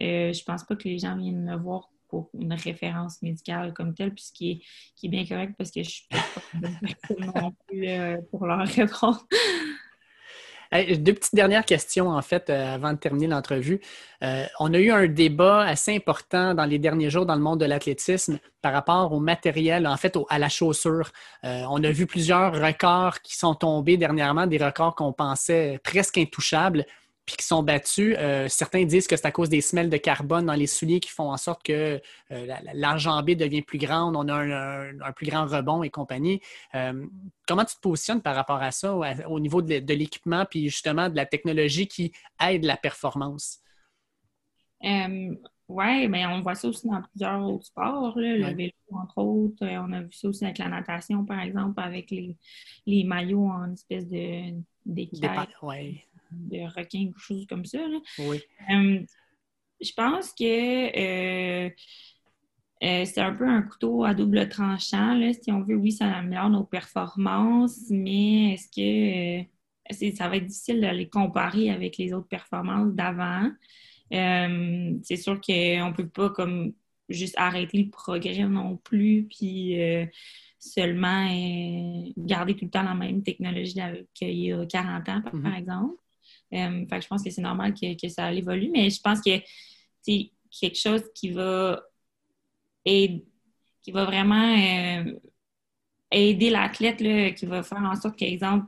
[0.00, 3.94] euh, je pense pas que les gens viennent me voir pour une référence médicale comme
[3.94, 4.62] telle, puis ce qui
[5.02, 6.18] est, bien correct parce que je suis pas
[7.42, 9.26] non plus euh, pour leur répondre.
[10.98, 13.80] deux petites dernières questions, en fait, euh, avant de terminer l'entrevue.
[14.58, 17.66] on a eu un débat assez important dans les derniers jours dans le monde de
[17.66, 21.12] l'athlétisme par rapport au matériel, en fait, à la chaussure.
[21.42, 26.84] on a vu plusieurs records qui sont tombés dernièrement, des records qu'on pensait presque intouchables
[27.26, 28.16] puis qui sont battus.
[28.18, 31.10] Euh, certains disent que c'est à cause des semelles de carbone dans les souliers qui
[31.10, 35.82] font en sorte que euh, l'enjambée devient plus grande, on a un, plus grand rebond
[35.82, 36.40] et compagnie.
[36.74, 37.04] Euh,
[37.48, 38.94] comment tu te positionnes par rapport à ça
[39.26, 43.58] au niveau de, l'équipement puis justement de la technologie qui aide la performance?
[45.68, 49.66] oui, mais on voit ça aussi dans plusieurs autres sports, le vélo, entre autres.
[49.66, 52.36] On a vu ça aussi avec la natation, par exemple, avec les,
[52.86, 54.52] les maillots en espèce de.
[55.62, 57.78] Ouais de requin, quelque chose comme ça.
[58.18, 58.40] Oui.
[58.70, 59.00] Euh,
[59.80, 61.70] je pense que euh,
[62.82, 65.14] euh, c'est un peu un couteau à double tranchant.
[65.14, 69.46] Là, si on veut, oui, ça améliore nos performances, mais est-ce
[70.00, 73.50] que ça va être difficile de les comparer avec les autres performances d'avant?
[74.08, 76.72] c'est sûr qu'on ne peut pas comme
[77.08, 79.76] juste arrêter le progrès non plus, puis
[80.60, 81.28] seulement
[82.16, 83.80] garder tout le temps la même technologie
[84.14, 85.58] qu'il y a 40 ans, par mm-hmm.
[85.58, 85.94] exemple.
[86.54, 89.30] Euh, je pense que c'est normal que, ça évolue, mais je pense que
[90.02, 91.82] c'est quelque chose qui va
[92.84, 93.24] aider,
[93.82, 95.12] qui va vraiment euh,
[96.10, 96.98] aider l'athlète,
[97.34, 98.66] qui va faire en sorte qu'exemple,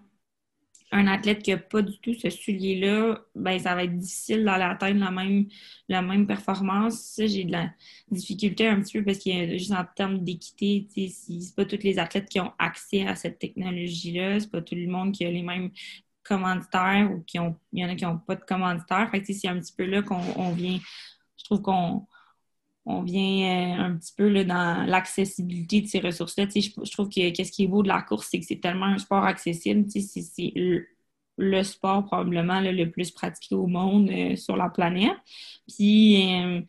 [0.90, 5.00] un athlète qui n'a pas du tout ce soulier-là, ben, ça va être difficile d'atteindre
[5.00, 5.46] la même,
[5.88, 7.14] la même performance.
[7.18, 7.70] j'ai de la
[8.10, 12.28] difficulté un petit peu parce a juste en termes d'équité, c'est pas tous les athlètes
[12.28, 15.70] qui ont accès à cette technologie-là, c'est pas tout le monde qui a les mêmes
[16.28, 19.10] commanditaires ou qui ont, il y en a qui n'ont pas de commanditaires.
[19.10, 20.78] Fait c'est un petit peu là qu'on vient,
[21.36, 22.06] je trouve qu'on
[22.84, 26.46] on vient un petit peu là, dans l'accessibilité de ces ressources-là.
[26.54, 28.86] Je, je, trouve que ce qui est beau de la course, c'est que c'est tellement
[28.86, 29.84] un sport accessible.
[29.90, 30.52] C'est
[31.36, 35.16] le, sport probablement le plus pratiqué au monde sur la planète.
[35.68, 36.64] Puis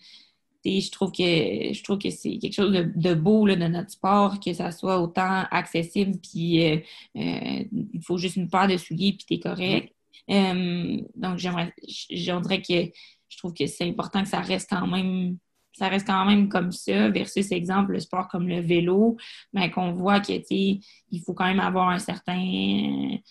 [0.65, 4.39] je trouve que je trouve que c'est quelque chose de, beau là, de notre sport,
[4.39, 6.77] que ça soit autant accessible, puis euh,
[7.17, 9.93] euh, il faut juste une paire de souliers, puis t'es correct.
[10.29, 12.91] Euh, donc, j'aimerais, je dirais que
[13.29, 15.37] je trouve que c'est important que ça reste quand même
[15.73, 19.15] ça reste quand même comme ça, versus, exemple, le sport comme le vélo,
[19.53, 22.37] mais ben, qu'on voit que, il faut quand même avoir un certain...
[22.37, 23.21] il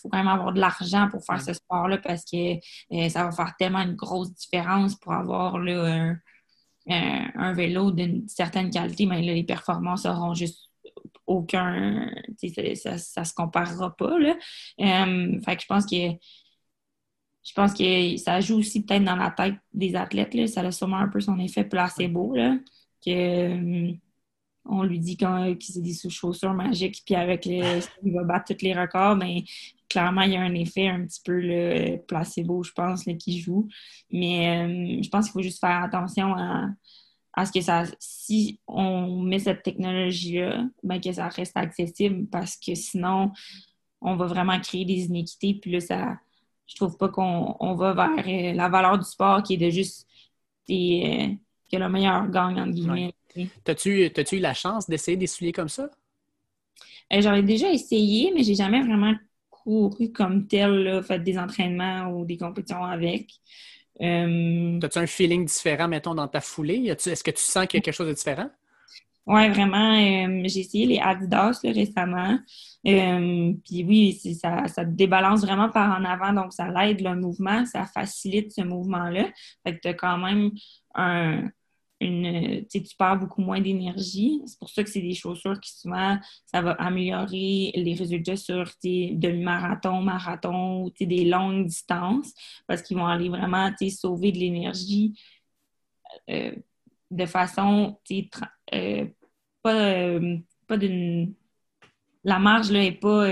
[0.00, 2.54] faut quand même avoir de l'argent pour faire ce sport-là parce que
[3.10, 6.14] ça va faire tellement une grosse différence pour avoir là, un, euh,
[6.90, 10.70] un vélo d'une certaine qualité, mais les performances auront juste
[11.26, 12.10] aucun.
[12.74, 14.18] Ça, ça, se comparera pas.
[14.18, 14.36] Là.
[14.80, 15.96] Euh, fait que je pense que
[17.42, 20.34] je pense que ça joue aussi peut-être dans la tête des athlètes.
[20.34, 20.46] Là.
[20.46, 22.34] Ça a sûrement un peu son effet placebo.
[22.34, 22.58] Là,
[23.04, 23.92] que, euh,
[24.66, 28.62] on lui dit qu'il s'est des sous-chaussures magiques, puis avec les, il va battre tous
[28.62, 29.44] les records, mais
[29.90, 33.68] clairement, il y a un effet un petit peu le placebo, je pense, qui joue.
[34.10, 39.22] Mais euh, je pense qu'il faut juste faire attention à, ce que ça, si on
[39.22, 43.32] met cette technologie-là, ben, que ça reste accessible parce que sinon,
[44.00, 45.54] on va vraiment créer des inéquités.
[45.54, 46.18] Puis là, ça,
[46.66, 50.06] je trouve pas qu'on va vers euh, la valeur du sport qui est de juste
[50.70, 51.28] euh,
[51.70, 53.14] que le meilleur gagne, entre guillemets.
[53.64, 55.90] T'as-tu eu la chance d'essayer des souliers comme ça?
[57.10, 59.14] J'en ai déjà essayé, mais j'ai jamais vraiment
[59.70, 63.30] couru comme tel, fait des entraînements ou des compétitions avec.
[64.00, 64.80] Euh...
[64.82, 66.86] As-tu un feeling différent, mettons, dans ta foulée?
[66.88, 68.50] Est-ce que tu sens qu'il y a quelque chose de différent?
[69.26, 69.94] Oui, vraiment.
[69.94, 72.38] Euh, j'ai essayé les Adidas récemment.
[72.86, 77.64] Euh, puis oui, ça, ça débalance vraiment par en avant, donc ça l'aide le mouvement,
[77.66, 79.26] ça facilite ce mouvement-là.
[79.64, 80.50] Fait que tu as quand même
[80.94, 81.48] un,
[82.00, 84.42] tu perds beaucoup moins d'énergie.
[84.46, 88.74] C'est pour ça que c'est des chaussures qui souvent, ça va améliorer les résultats sur
[88.78, 92.32] tes demi-marathons, marathons ou des longues distances
[92.66, 95.14] parce qu'ils vont aller vraiment sauver de l'énergie
[96.30, 96.54] euh,
[97.10, 97.98] de façon
[98.72, 99.06] euh,
[99.62, 101.34] pas, euh, pas d'une.
[102.22, 103.26] La marge n'est pas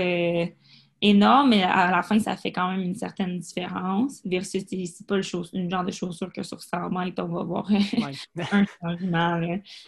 [1.01, 5.17] énorme, mais à la fin, ça fait quand même une certaine différence versus c'est pas
[5.17, 9.41] le une genre de chaussure que sur 100 mètres, on va voir un changement.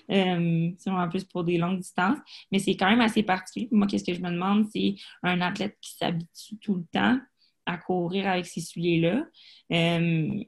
[0.09, 2.17] Euh, vraiment plus pour des longues distances.
[2.51, 3.67] Mais c'est quand même assez particulier.
[3.71, 7.19] Moi, qu'est-ce que je me demande, c'est un athlète qui s'habitue tout le temps
[7.65, 9.25] à courir avec ces souliers-là.
[9.71, 10.43] Euh,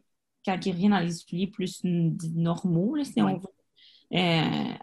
[0.46, 3.48] quand il revient dans les souliers plus normaux, si on veut.
[4.14, 4.74] Euh,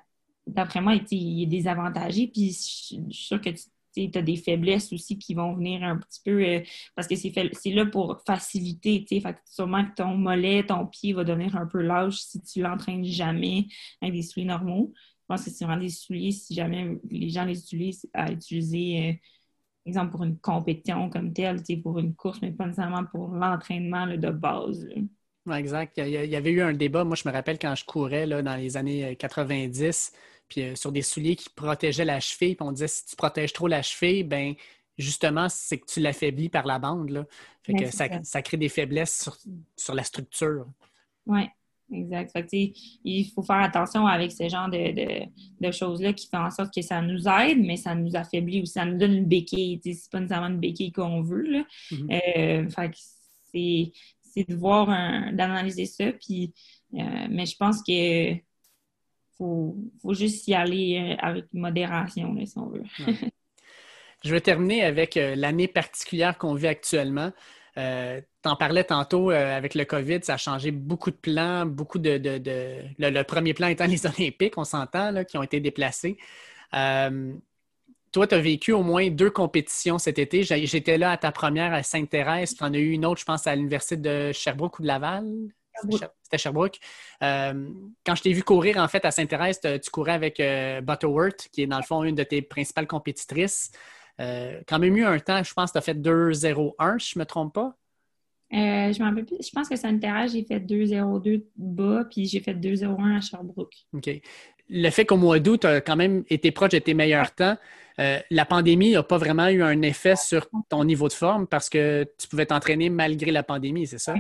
[0.47, 2.27] d'après moi, il est désavantagé.
[2.29, 5.99] Puis je suis sûre que tu tu as des faiblesses aussi qui vont venir un
[5.99, 6.61] petit peu euh,
[6.95, 9.05] parce que c'est là pour faciliter.
[9.45, 13.67] Sûrement que ton mollet, ton pied va devenir un peu lâche si tu l'entraînes jamais
[14.01, 14.93] avec des souliers normaux.
[14.95, 19.11] Je pense que c'est vraiment des souliers, si jamais les gens les utilisent à utiliser,
[19.11, 19.13] euh,
[19.87, 24.31] exemple, pour une compétition comme telle, pour une course, mais pas nécessairement pour l'entraînement de
[24.31, 24.89] base.
[25.53, 25.99] exact.
[25.99, 28.57] Il y, avait eu un débat, moi je me rappelle quand je courais là, dans
[28.57, 30.19] les années 90, euh,
[30.51, 32.57] puis euh, sur des souliers qui protégeaient la cheville.
[32.57, 34.55] Puis on disait si tu protèges trop la cheville, ben
[34.99, 37.09] justement, c'est que tu l'affaiblis par la bande.
[37.09, 37.25] Là.
[37.63, 39.31] Fait que ça, crée des faiblesses
[39.77, 40.67] sur, la structure.
[41.25, 41.43] Oui,
[41.93, 42.35] exact.
[42.53, 47.01] il faut faire attention avec ce genre de, choses-là qui font en sorte que ça
[47.01, 49.81] nous aide, mais ça nous affaiblit ou ça nous donne une béquille.
[49.85, 51.43] C'est pas nécessairement une béquille qu'on veut.
[51.43, 51.65] Là.
[51.93, 52.69] Euh,
[53.53, 54.87] c'est de voir,
[55.33, 56.13] d'analyser ça.
[56.13, 56.53] Puis,
[56.95, 58.35] euh, mais je pense que
[59.41, 62.83] faut, faut juste y aller euh, avec modération, si on veut.
[64.25, 67.33] Je vais terminer avec euh, l'année particulière qu'on vit actuellement.
[67.79, 71.99] Euh, tu en parlais tantôt avec le COVID, ça a changé beaucoup de plans, beaucoup
[71.99, 72.21] de.
[72.99, 76.19] le, premier plan étant les Olympiques, on s'entend, qui ont été déplacés.
[76.73, 80.43] toi, tu as vécu au moins deux compétitions cet été.
[80.43, 83.47] J'étais là à ta première à Sainte-Thérèse, tu en as eu une autre, je pense,
[83.47, 85.25] à l'Université de Sherbrooke ou de Laval.
[86.23, 86.79] C'était Sherbrooke.
[87.23, 87.69] Euh,
[88.05, 91.63] quand je t'ai vu courir, en fait, à Saint-Thérèse, tu courais avec euh, Butterworth, qui
[91.63, 93.71] est dans le fond une de tes principales compétitrices.
[94.21, 97.19] Euh, quand même eu un temps, je pense que tu as fait 2-0-1, si je
[97.19, 97.75] ne me trompe pas.
[98.51, 99.37] je m'en plus.
[99.41, 103.75] Je pense que Sainte-Thérèse, j'ai fait 2-0-2 bas, puis j'ai fait 2-0-1 à Sherbrooke.
[103.95, 104.11] OK.
[104.73, 107.57] Le fait qu'au mois d'août, tu as quand même été proche de tes meilleurs temps,
[107.99, 112.07] la pandémie n'a pas vraiment eu un effet sur ton niveau de forme parce que
[112.19, 114.15] tu pouvais t'entraîner malgré la pandémie, c'est ça?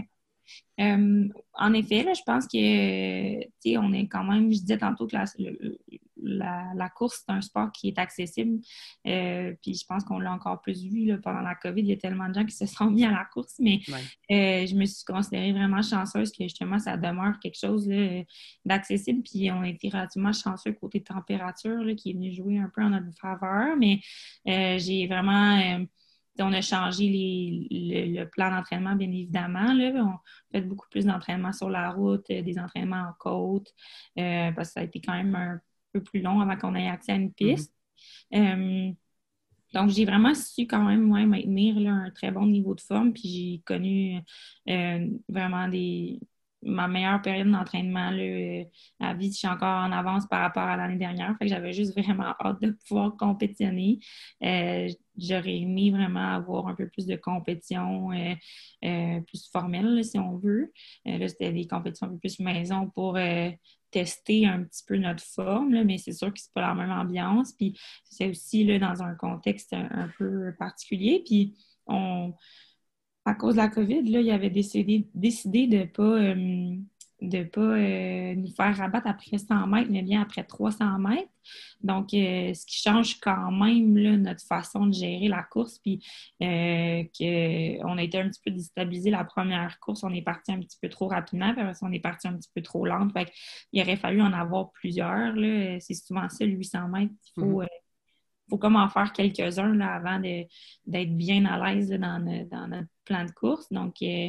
[0.81, 4.79] Euh, en effet, là, je pense que, tu sais, on est quand même, je disais
[4.79, 8.61] tantôt que la, la, course, c'est un sport qui est accessible.
[9.07, 11.83] Euh, puis je pense qu'on l'a encore plus vu là, pendant la COVID.
[11.83, 13.81] Il y a tellement de gens qui se sont mis à la course, mais
[14.31, 17.87] euh, je me suis considérée vraiment chanceuse que justement, ça demeure quelque chose
[18.65, 19.23] d'accessible.
[19.23, 22.83] Puis on a été relativement chanceux côté température là, qui est venu jouer un peu
[22.83, 23.77] en notre faveur.
[23.77, 24.01] Mais
[24.47, 25.85] j'ai vraiment
[26.42, 27.09] on a changé
[27.70, 29.72] le, plan d'entraînement, bien évidemment.
[29.72, 29.92] Là.
[30.05, 30.18] On
[30.53, 33.68] fait beaucoup plus d'entraînement sur la route, euh, des entraînements en côte,
[34.18, 35.61] euh, parce que ça a été quand même un
[35.92, 37.74] peu plus long avant qu'on ait accès à une piste.
[38.33, 38.90] Mm-hmm.
[38.90, 38.92] Euh,
[39.72, 43.62] donc, j'ai vraiment su quand même maintenir un très bon niveau de forme, puis j'ai
[43.64, 44.20] connu
[45.29, 46.18] vraiment des,
[46.62, 48.64] ma meilleure période d'entraînement euh,
[49.01, 51.37] à vie, je suis encore en avance par rapport à l'année dernière.
[51.38, 53.99] Fait que j'avais juste vraiment hâte de pouvoir compétitionner.
[54.42, 60.37] Euh, j'aurais aimé vraiment avoir un peu plus de compétition euh, plus formelle, si on
[60.37, 60.73] veut.
[61.05, 63.18] là, c'était des compétitions un peu plus maison pour
[63.90, 67.53] tester un petit peu notre forme, mais c'est sûr que c'est pas la même ambiance.
[67.53, 71.23] Puis c'est aussi là, dans un contexte un peu particulier.
[71.27, 71.55] Puis
[71.87, 72.33] on
[73.25, 76.77] à cause de la COVID, là, il avait décidé, décidé de ne pas, euh,
[77.21, 81.29] de pas euh, nous faire rabattre après 100 mètres, mais bien après 300 mètres.
[81.83, 85.79] Donc, euh, ce qui change quand même là, notre façon de gérer la course.
[85.81, 86.03] Puis,
[86.41, 90.03] qu'on a été un petit peu déstabilisé la première course.
[90.03, 92.63] On est parti un petit peu trop rapidement, puis on est parti un petit peu
[92.63, 93.09] trop lent.
[93.11, 93.31] Fait
[93.73, 95.35] il aurait fallu en avoir plusieurs.
[95.81, 97.13] C'est souvent ça, le 800 mètres.
[97.37, 97.63] Il faut.
[98.51, 103.67] Faut comme en faire quelques-uns avant d'être bien à l'aise dans, notre plan de course.
[103.71, 104.29] Donc, euh,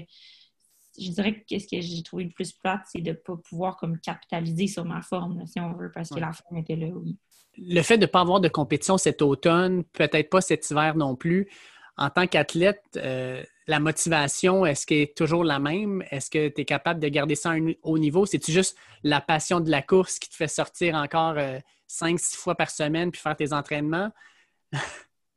[1.00, 3.78] je dirais que ce que j'ai trouvé le plus plate, c'est de ne pas pouvoir
[3.78, 7.18] comme capitaliser sur ma forme, si on veut, parce que la forme était là, oui.
[7.58, 11.16] Le fait de ne pas avoir de compétition cet automne, peut-être pas cet hiver non
[11.16, 11.50] plus,
[11.98, 16.04] en tant qu'athlète, euh, la motivation, est-ce qu'elle est toujours la même?
[16.12, 18.26] Est-ce que tu es capable de garder ça à un haut niveau?
[18.26, 21.60] C'est-tu juste la passion de la course qui te fait sortir encore euh,
[21.92, 24.10] cinq, six fois par semaine puis faire tes entraînements?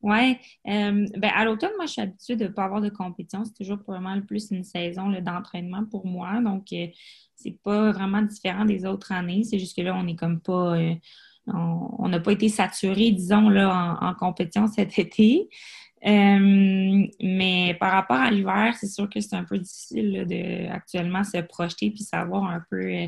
[0.03, 0.37] oui.
[0.67, 3.45] Euh, ben, à l'automne, moi, je suis habituée de ne pas avoir de compétition.
[3.45, 6.41] C'est toujours vraiment le plus une saison d'entraînement pour moi.
[6.41, 6.67] Donc,
[7.37, 9.45] c'est pas vraiment différent des autres années.
[9.45, 10.77] C'est juste que là, on est comme pas
[11.47, 15.49] on n'a pas été saturé, disons, là, en compétition cet été.
[16.07, 21.25] Euh, mais par rapport à l'hiver, c'est sûr que c'est un peu difficile de actuellement
[21.25, 23.07] se projeter puis savoir un peu euh,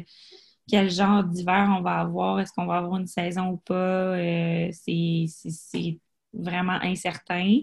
[0.69, 2.41] quel genre d'hiver on va avoir.
[2.41, 3.75] Est-ce qu'on va avoir une saison ou pas?
[3.75, 6.01] Euh, c'est
[6.33, 7.61] vraiment incertain.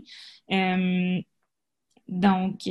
[2.08, 2.62] donc,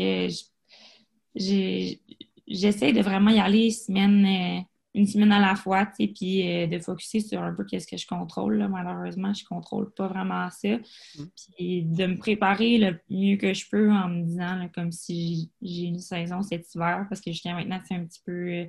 [1.34, 6.66] j'essaie de vraiment y aller semaine une semaine à la fois, tu sais, puis euh,
[6.66, 8.68] de focuser sur un peu qu'est-ce que je contrôle.
[8.68, 10.68] Malheureusement, je contrôle pas vraiment ça.
[10.68, 11.24] Mm.
[11.56, 15.84] Puis de me préparer le mieux que je peux en me disant comme si j'ai
[15.84, 18.64] une saison cet hiver, parce que jusqu'à maintenant, c'est un petit peu euh,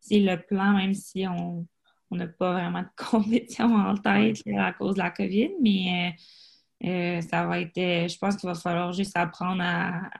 [0.00, 1.66] c'est le plan, même si on
[2.10, 6.14] n'a pas vraiment de compétition en tête à cause de la COVID, mais
[6.84, 10.10] euh, ça va être, je pense qu'il va falloir juste apprendre à,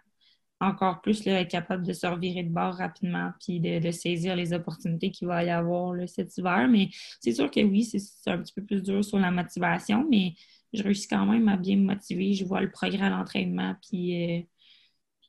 [0.60, 4.52] encore plus là, être capable de se revirer de bord rapidement puis de, saisir les
[4.52, 6.68] opportunités qu'il va y avoir là, cet hiver.
[6.68, 10.34] Mais c'est sûr que oui, c'est un petit peu plus dur sur la motivation, mais
[10.72, 12.34] je réussis quand même à bien me motiver.
[12.34, 14.38] Je vois le progrès à l'entraînement, puis,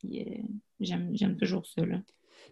[0.05, 0.43] euh, euh,
[0.79, 1.85] j'aime toujours ça.
[1.85, 1.99] Là.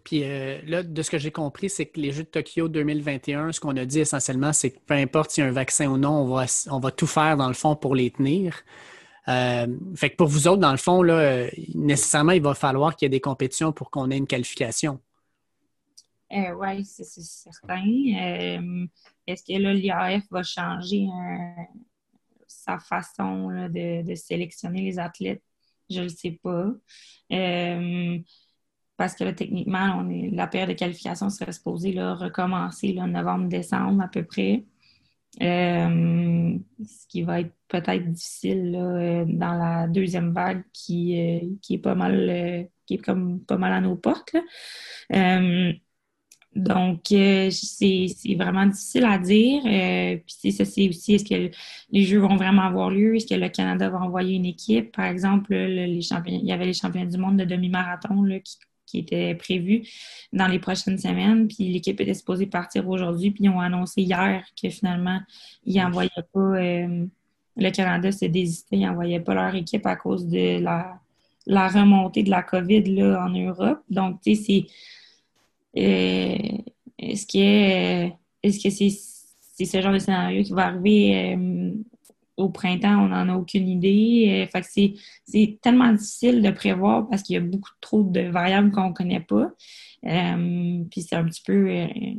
[0.04, 3.52] Puis euh, là, de ce que j'ai compris, c'est que les Jeux de Tokyo 2021,
[3.52, 5.96] ce qu'on a dit essentiellement, c'est que peu importe s'il y a un vaccin ou
[5.96, 8.62] non, on va, on va tout faire dans le fond pour les tenir.
[9.28, 13.06] Euh, fait que pour vous autres, dans le fond, là, nécessairement, il va falloir qu'il
[13.06, 15.00] y ait des compétitions pour qu'on ait une qualification.
[16.32, 17.84] Euh, oui, c'est certain.
[17.84, 18.86] Euh,
[19.26, 21.06] est-ce que l'IAF va changer
[22.46, 25.42] sa façon de, sélectionner les athlètes?
[25.90, 26.66] Je ne le sais pas.
[28.98, 34.02] Parce que techniquement, on est, la période de qualification serait supposée là, recommencer en novembre-décembre
[34.02, 34.64] à peu près.
[35.40, 41.74] Euh, ce qui va être peut-être difficile euh, dans la deuxième vague qui, euh, qui
[41.74, 44.34] est pas mal qui est comme pas mal à nos portes.
[46.56, 49.62] donc, c'est vraiment difficile à dire.
[50.26, 51.56] puis ça, c'est aussi, est-ce que
[51.92, 53.14] les Jeux vont vraiment avoir lieu?
[53.14, 54.96] Est-ce que le Canada va envoyer une équipe?
[54.96, 58.56] Par exemple, les il y avait les champions du monde de demi-marathon qui
[58.88, 59.86] qui était prévu
[60.32, 61.48] dans les prochaines semaines.
[61.48, 65.20] Puis l'équipe était supposée partir aujourd'hui, puis ils ont annoncé hier que finalement,
[65.64, 66.40] ils n'envoyaient pas.
[66.40, 67.06] Euh,
[67.56, 71.00] le Canada s'est désisté, ils n'envoyaient pas leur équipe à cause de la,
[71.46, 73.80] la remontée de la COVID là, en Europe.
[73.90, 74.42] Donc, tu sais,
[75.74, 75.80] c'est.
[75.80, 76.58] Euh,
[76.98, 78.12] est-ce que
[78.42, 81.36] est-ce que c'est ce genre de scénario qui va arriver
[82.38, 84.48] au printemps, on n'en a aucune idée.
[84.50, 88.70] fait que c'est tellement difficile de prévoir parce qu'il y a beaucoup trop de variables
[88.70, 89.50] qu'on ne connaît pas.
[90.02, 91.68] puis c'est un petit peu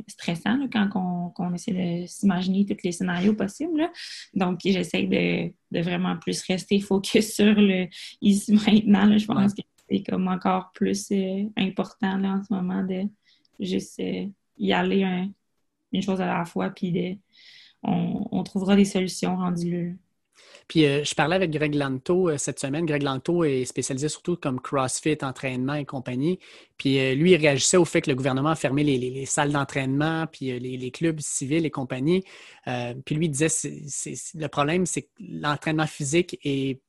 [0.06, 3.90] stressant quand on, essaie de s'imaginer tous les scénarios possibles.
[4.34, 7.88] Donc, j'essaie de, de, vraiment plus rester focus sur le
[8.20, 9.16] ici maintenant.
[9.16, 11.10] Je pense que c'est comme encore plus
[11.56, 13.08] important là, en ce moment de
[13.58, 14.00] juste
[14.58, 15.28] y aller
[15.92, 17.18] une chose à la fois, puis
[17.82, 19.98] on, trouvera des solutions rendues.
[20.68, 22.86] Puis euh, je parlais avec Greg Lanto euh, cette semaine.
[22.86, 26.38] Greg Lanto est spécialisé surtout comme CrossFit, entraînement et compagnie.
[26.76, 30.26] Puis euh, lui, il réagissait au fait que le gouvernement a fermé les, salles d'entraînement,
[30.26, 32.24] puis les, clubs civils et compagnie.
[33.04, 33.48] puis lui, il disait
[34.34, 36.80] le problème, c'est que l'entraînement physique est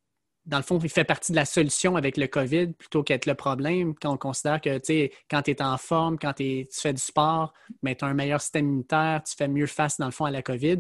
[0.46, 3.36] dans le fond, il fait partie de la solution avec le COVID plutôt qu'être le
[3.36, 3.94] problème.
[3.94, 7.02] Quand on considère que, tu sais, quand tu es en forme, quand tu fais du
[7.02, 10.26] sport, mais tu as un meilleur système immunitaire, tu fais mieux face, dans le fond,
[10.26, 10.80] à la COVID.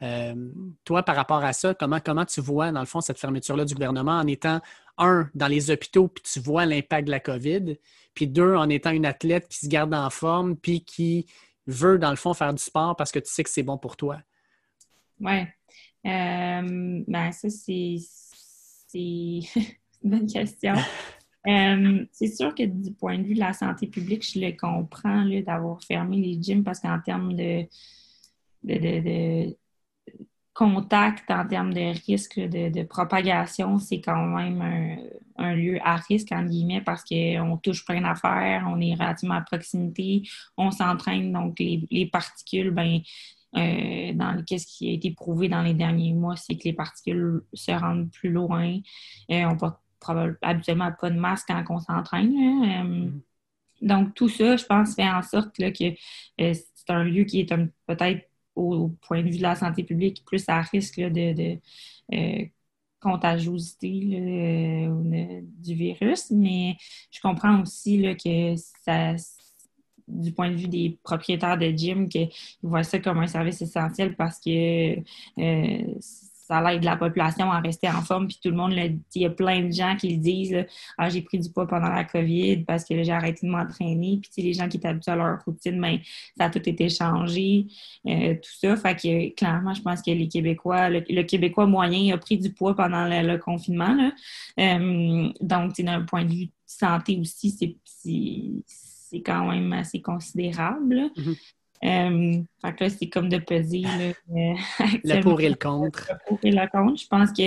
[0.00, 0.34] Euh,
[0.84, 3.74] toi, par rapport à ça, comment, comment tu vois, dans le fond, cette fermeture-là du
[3.74, 4.60] gouvernement en étant,
[4.98, 7.76] un, dans les hôpitaux, puis tu vois l'impact de la COVID,
[8.14, 11.26] puis deux, en étant une athlète qui se garde en forme, puis qui
[11.66, 13.96] veut, dans le fond, faire du sport parce que tu sais que c'est bon pour
[13.96, 14.18] toi?
[15.20, 15.42] Oui.
[16.04, 17.96] Euh, ben, ça, c'est
[18.92, 19.40] c'est
[20.02, 20.74] une bonne question.
[21.48, 25.24] Euh, c'est sûr que du point de vue de la santé publique, je le comprends
[25.44, 27.66] d'avoir fermé les gyms parce qu'en termes de,
[28.62, 29.52] de,
[30.54, 34.62] contact, en termes de risque de, propagation, c'est quand même
[35.36, 39.40] un, lieu à risque, en guillemets, parce qu'on touche plein d'affaires, on est relativement à
[39.40, 40.22] proximité,
[40.56, 43.00] on s'entraîne, donc les, les particules, ben
[43.56, 47.42] euh, dans qu'est-ce qui a été prouvé dans les derniers mois, c'est que les particules
[47.52, 48.78] se rendent plus loin.
[49.30, 49.78] Euh, on porte
[50.40, 52.32] habituellement pas de masque quand on s'entraîne.
[52.34, 53.12] Euh, mm-hmm.
[53.82, 55.94] donc, tout ça, je pense, fait en sorte que
[56.38, 57.54] c'est un lieu qui est
[57.86, 61.58] peut-être au, point de vue de la santé publique plus à risque de,
[63.00, 63.90] contagiosité
[65.58, 66.76] du virus, mais
[67.10, 69.16] je comprends aussi là, que ça,
[70.12, 72.30] du point de vue des propriétaires de gym qu'ils
[72.62, 74.98] voient ça comme un service essentiel parce que
[75.38, 75.84] euh,
[76.52, 78.26] ça aide la population à rester en forme.
[78.26, 78.72] Puis tout le monde.
[78.72, 80.66] Il y a plein de gens qui le disent
[80.98, 84.20] Ah, j'ai pris du poids pendant la COVID parce que j'ai arrêté de m'entraîner.
[84.22, 85.98] Puis les gens qui étaient habitués à leur routine, ben,
[86.36, 87.66] ça a tout été changé.
[88.06, 88.76] Euh, tout ça.
[88.76, 92.74] Fait que clairement, je pense que les Québécois, le, Québécois moyen a pris du poids
[92.74, 94.10] pendant le, confinement.
[94.60, 97.76] Euh, donc, d'un point de vue santé aussi, c'est
[99.12, 101.10] c'est quand même assez considérable.
[101.84, 103.82] Euh, fait que là, c'est comme de peser.
[103.82, 104.12] Là,
[105.04, 106.10] le pour et le contre.
[106.10, 107.02] Le pour et le contre.
[107.02, 107.42] Je pense que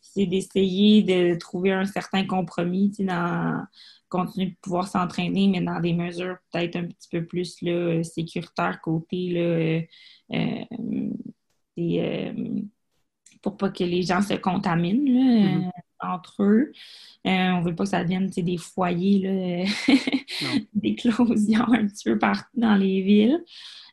[0.00, 3.64] c'est d'essayer de trouver un certain compromis dans
[4.08, 8.80] continuer de pouvoir s'entraîner, mais dans des mesures peut-être un petit peu plus là, sécuritaires
[8.80, 9.40] côté là,
[10.34, 10.64] euh,
[11.78, 12.60] euh,
[13.42, 15.04] pour pas que les gens se contaminent.
[15.04, 15.70] Là, mm-hmm
[16.00, 16.72] entre eux.
[17.26, 19.66] Euh, on ne veut pas que ça devienne des foyers,
[20.74, 23.42] d'éclosion un petit peu partout dans les villes.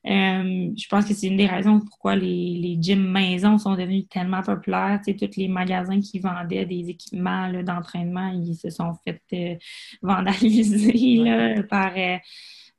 [0.08, 4.08] Euh, je pense que c'est une des raisons pourquoi les, les gyms maison sont devenus
[4.08, 5.02] tellement populaires.
[5.04, 9.56] Tu tous les magasins qui vendaient des équipements d'entraînement, ils se sont fait euh,
[10.04, 11.94] vandaliser par,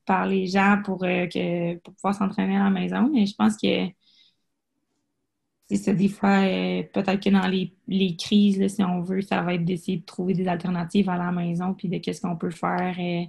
[0.05, 3.11] par les gens pour, que, pour pouvoir s'entraîner à la maison.
[3.13, 3.89] Mais je pense que
[5.75, 9.65] ça, des fois, euh, peut-être que dans les, crises, si on veut, ça va être
[9.65, 13.25] d'essayer de trouver des alternatives à la maison, puis de qu'est-ce qu'on peut faire euh,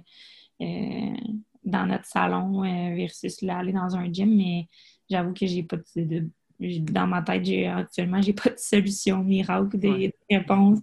[0.64, 1.16] euh,
[1.64, 2.62] dans notre salon
[2.94, 4.36] versus là, aller dans un gym.
[4.36, 4.68] Mais
[5.10, 6.28] j'avoue que j'ai pas de,
[6.60, 10.78] dans ma tête, j'ai, actuellement, j'ai pas de solution miracle, des réponses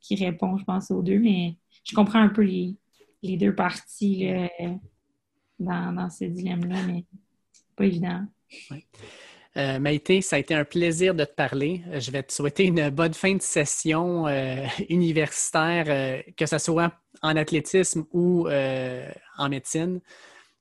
[0.00, 1.18] qui répond, je pense, aux deux.
[1.18, 4.26] Mais je comprends un peu les, deux parties
[5.58, 7.04] dans, dans ce dilemme-là, mais
[7.52, 8.24] c'est pas évident.
[9.56, 11.82] Euh, Maïté, ça a été un plaisir de te parler.
[11.88, 16.92] Euh, je vais te souhaiter une bonne fin de session euh, universitaire, que ce soit
[17.22, 20.00] en athlétisme ou en médecine.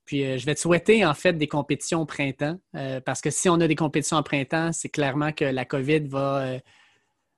[0.06, 2.58] Puis je vais te souhaiter en fait des compétitions au printemps,
[3.06, 6.58] parce que si on a des compétitions au printemps, c'est clairement que la COVID va,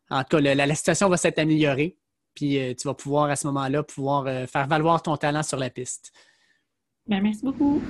[0.10, 1.98] en tout cas, la, situation va s'être améliorée.
[2.34, 6.14] Puis tu vas pouvoir à ce moment-là pouvoir faire valoir ton talent sur la piste.
[7.06, 7.82] Bien, merci beaucoup.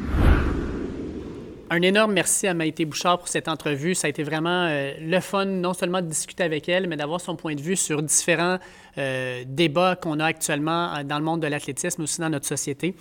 [1.74, 3.95] Un énorme merci à Maïté Bouchard pour cette entrevue.
[3.95, 7.22] Ça a été vraiment euh, le fun, non seulement de discuter avec elle, mais d'avoir
[7.22, 8.59] son point de vue sur différents
[8.97, 12.93] euh, débats qu'on a actuellement euh, dans le monde de l'athlétisme, aussi dans notre société.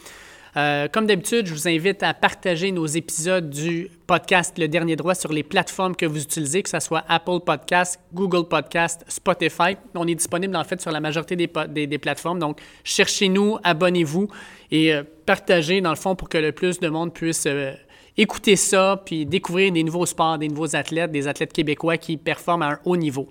[0.55, 5.33] comme d'habitude, je vous invite à partager nos épisodes du podcast Le Dernier Droit sur
[5.33, 9.77] les plateformes que vous utilisez, que ce soit Apple Podcast, Google Podcast, Spotify.
[9.97, 12.39] On est disponible en fait sur la majorité des plateformes.
[12.39, 14.29] Donc, cherchez-nous, abonnez-vous
[14.71, 14.93] et
[15.27, 17.49] partagez dans le fond pour que le plus de monde puisse
[18.17, 22.63] écouter ça, puis découvrir des nouveaux sports, des nouveaux athlètes, des athlètes québécois qui performent
[22.63, 23.29] à un haut niveau.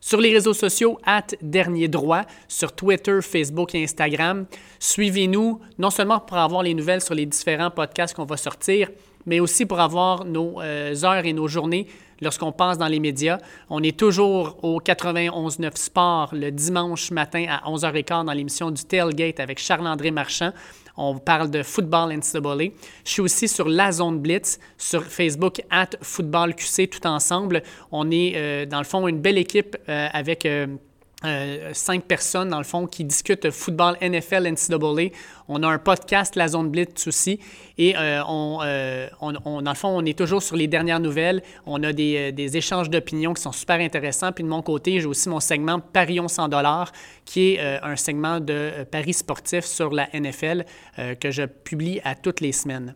[0.00, 4.46] Sur les réseaux sociaux, at Dernier Droit, sur Twitter, Facebook et Instagram.
[4.78, 8.88] Suivez-nous, non seulement pour avoir les nouvelles sur les différents podcasts qu'on va sortir,
[9.24, 11.88] mais aussi pour avoir nos euh, heures et nos journées
[12.20, 13.38] lorsqu'on passe dans les médias.
[13.68, 19.40] On est toujours au 91.9 Sport le dimanche matin à 11h15 dans l'émission du Tailgate
[19.40, 20.52] avec Charles-André Marchand.
[20.96, 22.72] On parle de football NCAA.
[23.04, 25.90] Je suis aussi sur La Zone Blitz, sur Facebook, at
[26.56, 27.62] QC tout ensemble.
[27.92, 30.48] On est, euh, dans le fond, une belle équipe euh, avec
[31.24, 35.16] euh, cinq personnes, dans le fond, qui discutent football NFL, NCAA.
[35.48, 37.40] On a un podcast, La Zone Blitz aussi.
[37.78, 38.22] Et euh,
[38.62, 41.42] euh, on, on, dans le fond, on est toujours sur les dernières nouvelles.
[41.64, 44.32] On a des, des échanges d'opinions qui sont super intéressants.
[44.32, 46.92] Puis de mon côté, j'ai aussi mon segment Parions 100 dollars,
[47.24, 50.66] qui est un segment de paris sportifs sur la NFL
[51.18, 52.94] que je publie à toutes les semaines.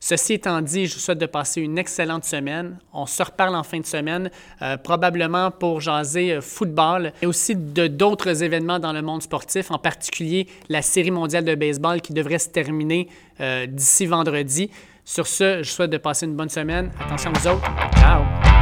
[0.00, 2.78] Ceci étant dit, je vous souhaite de passer une excellente semaine.
[2.92, 4.30] On se reparle en fin de semaine,
[4.62, 9.78] euh, probablement pour jaser euh, football et aussi d'autres événements dans le monde sportif, en
[9.78, 13.08] particulier la Série mondiale de baseball qui devrait se terminer
[13.40, 14.70] euh, d'ici vendredi.
[15.04, 16.90] Sur ce, je vous souhaite de passer une bonne semaine.
[17.00, 17.70] Attention aux autres.
[17.96, 18.55] Ciao!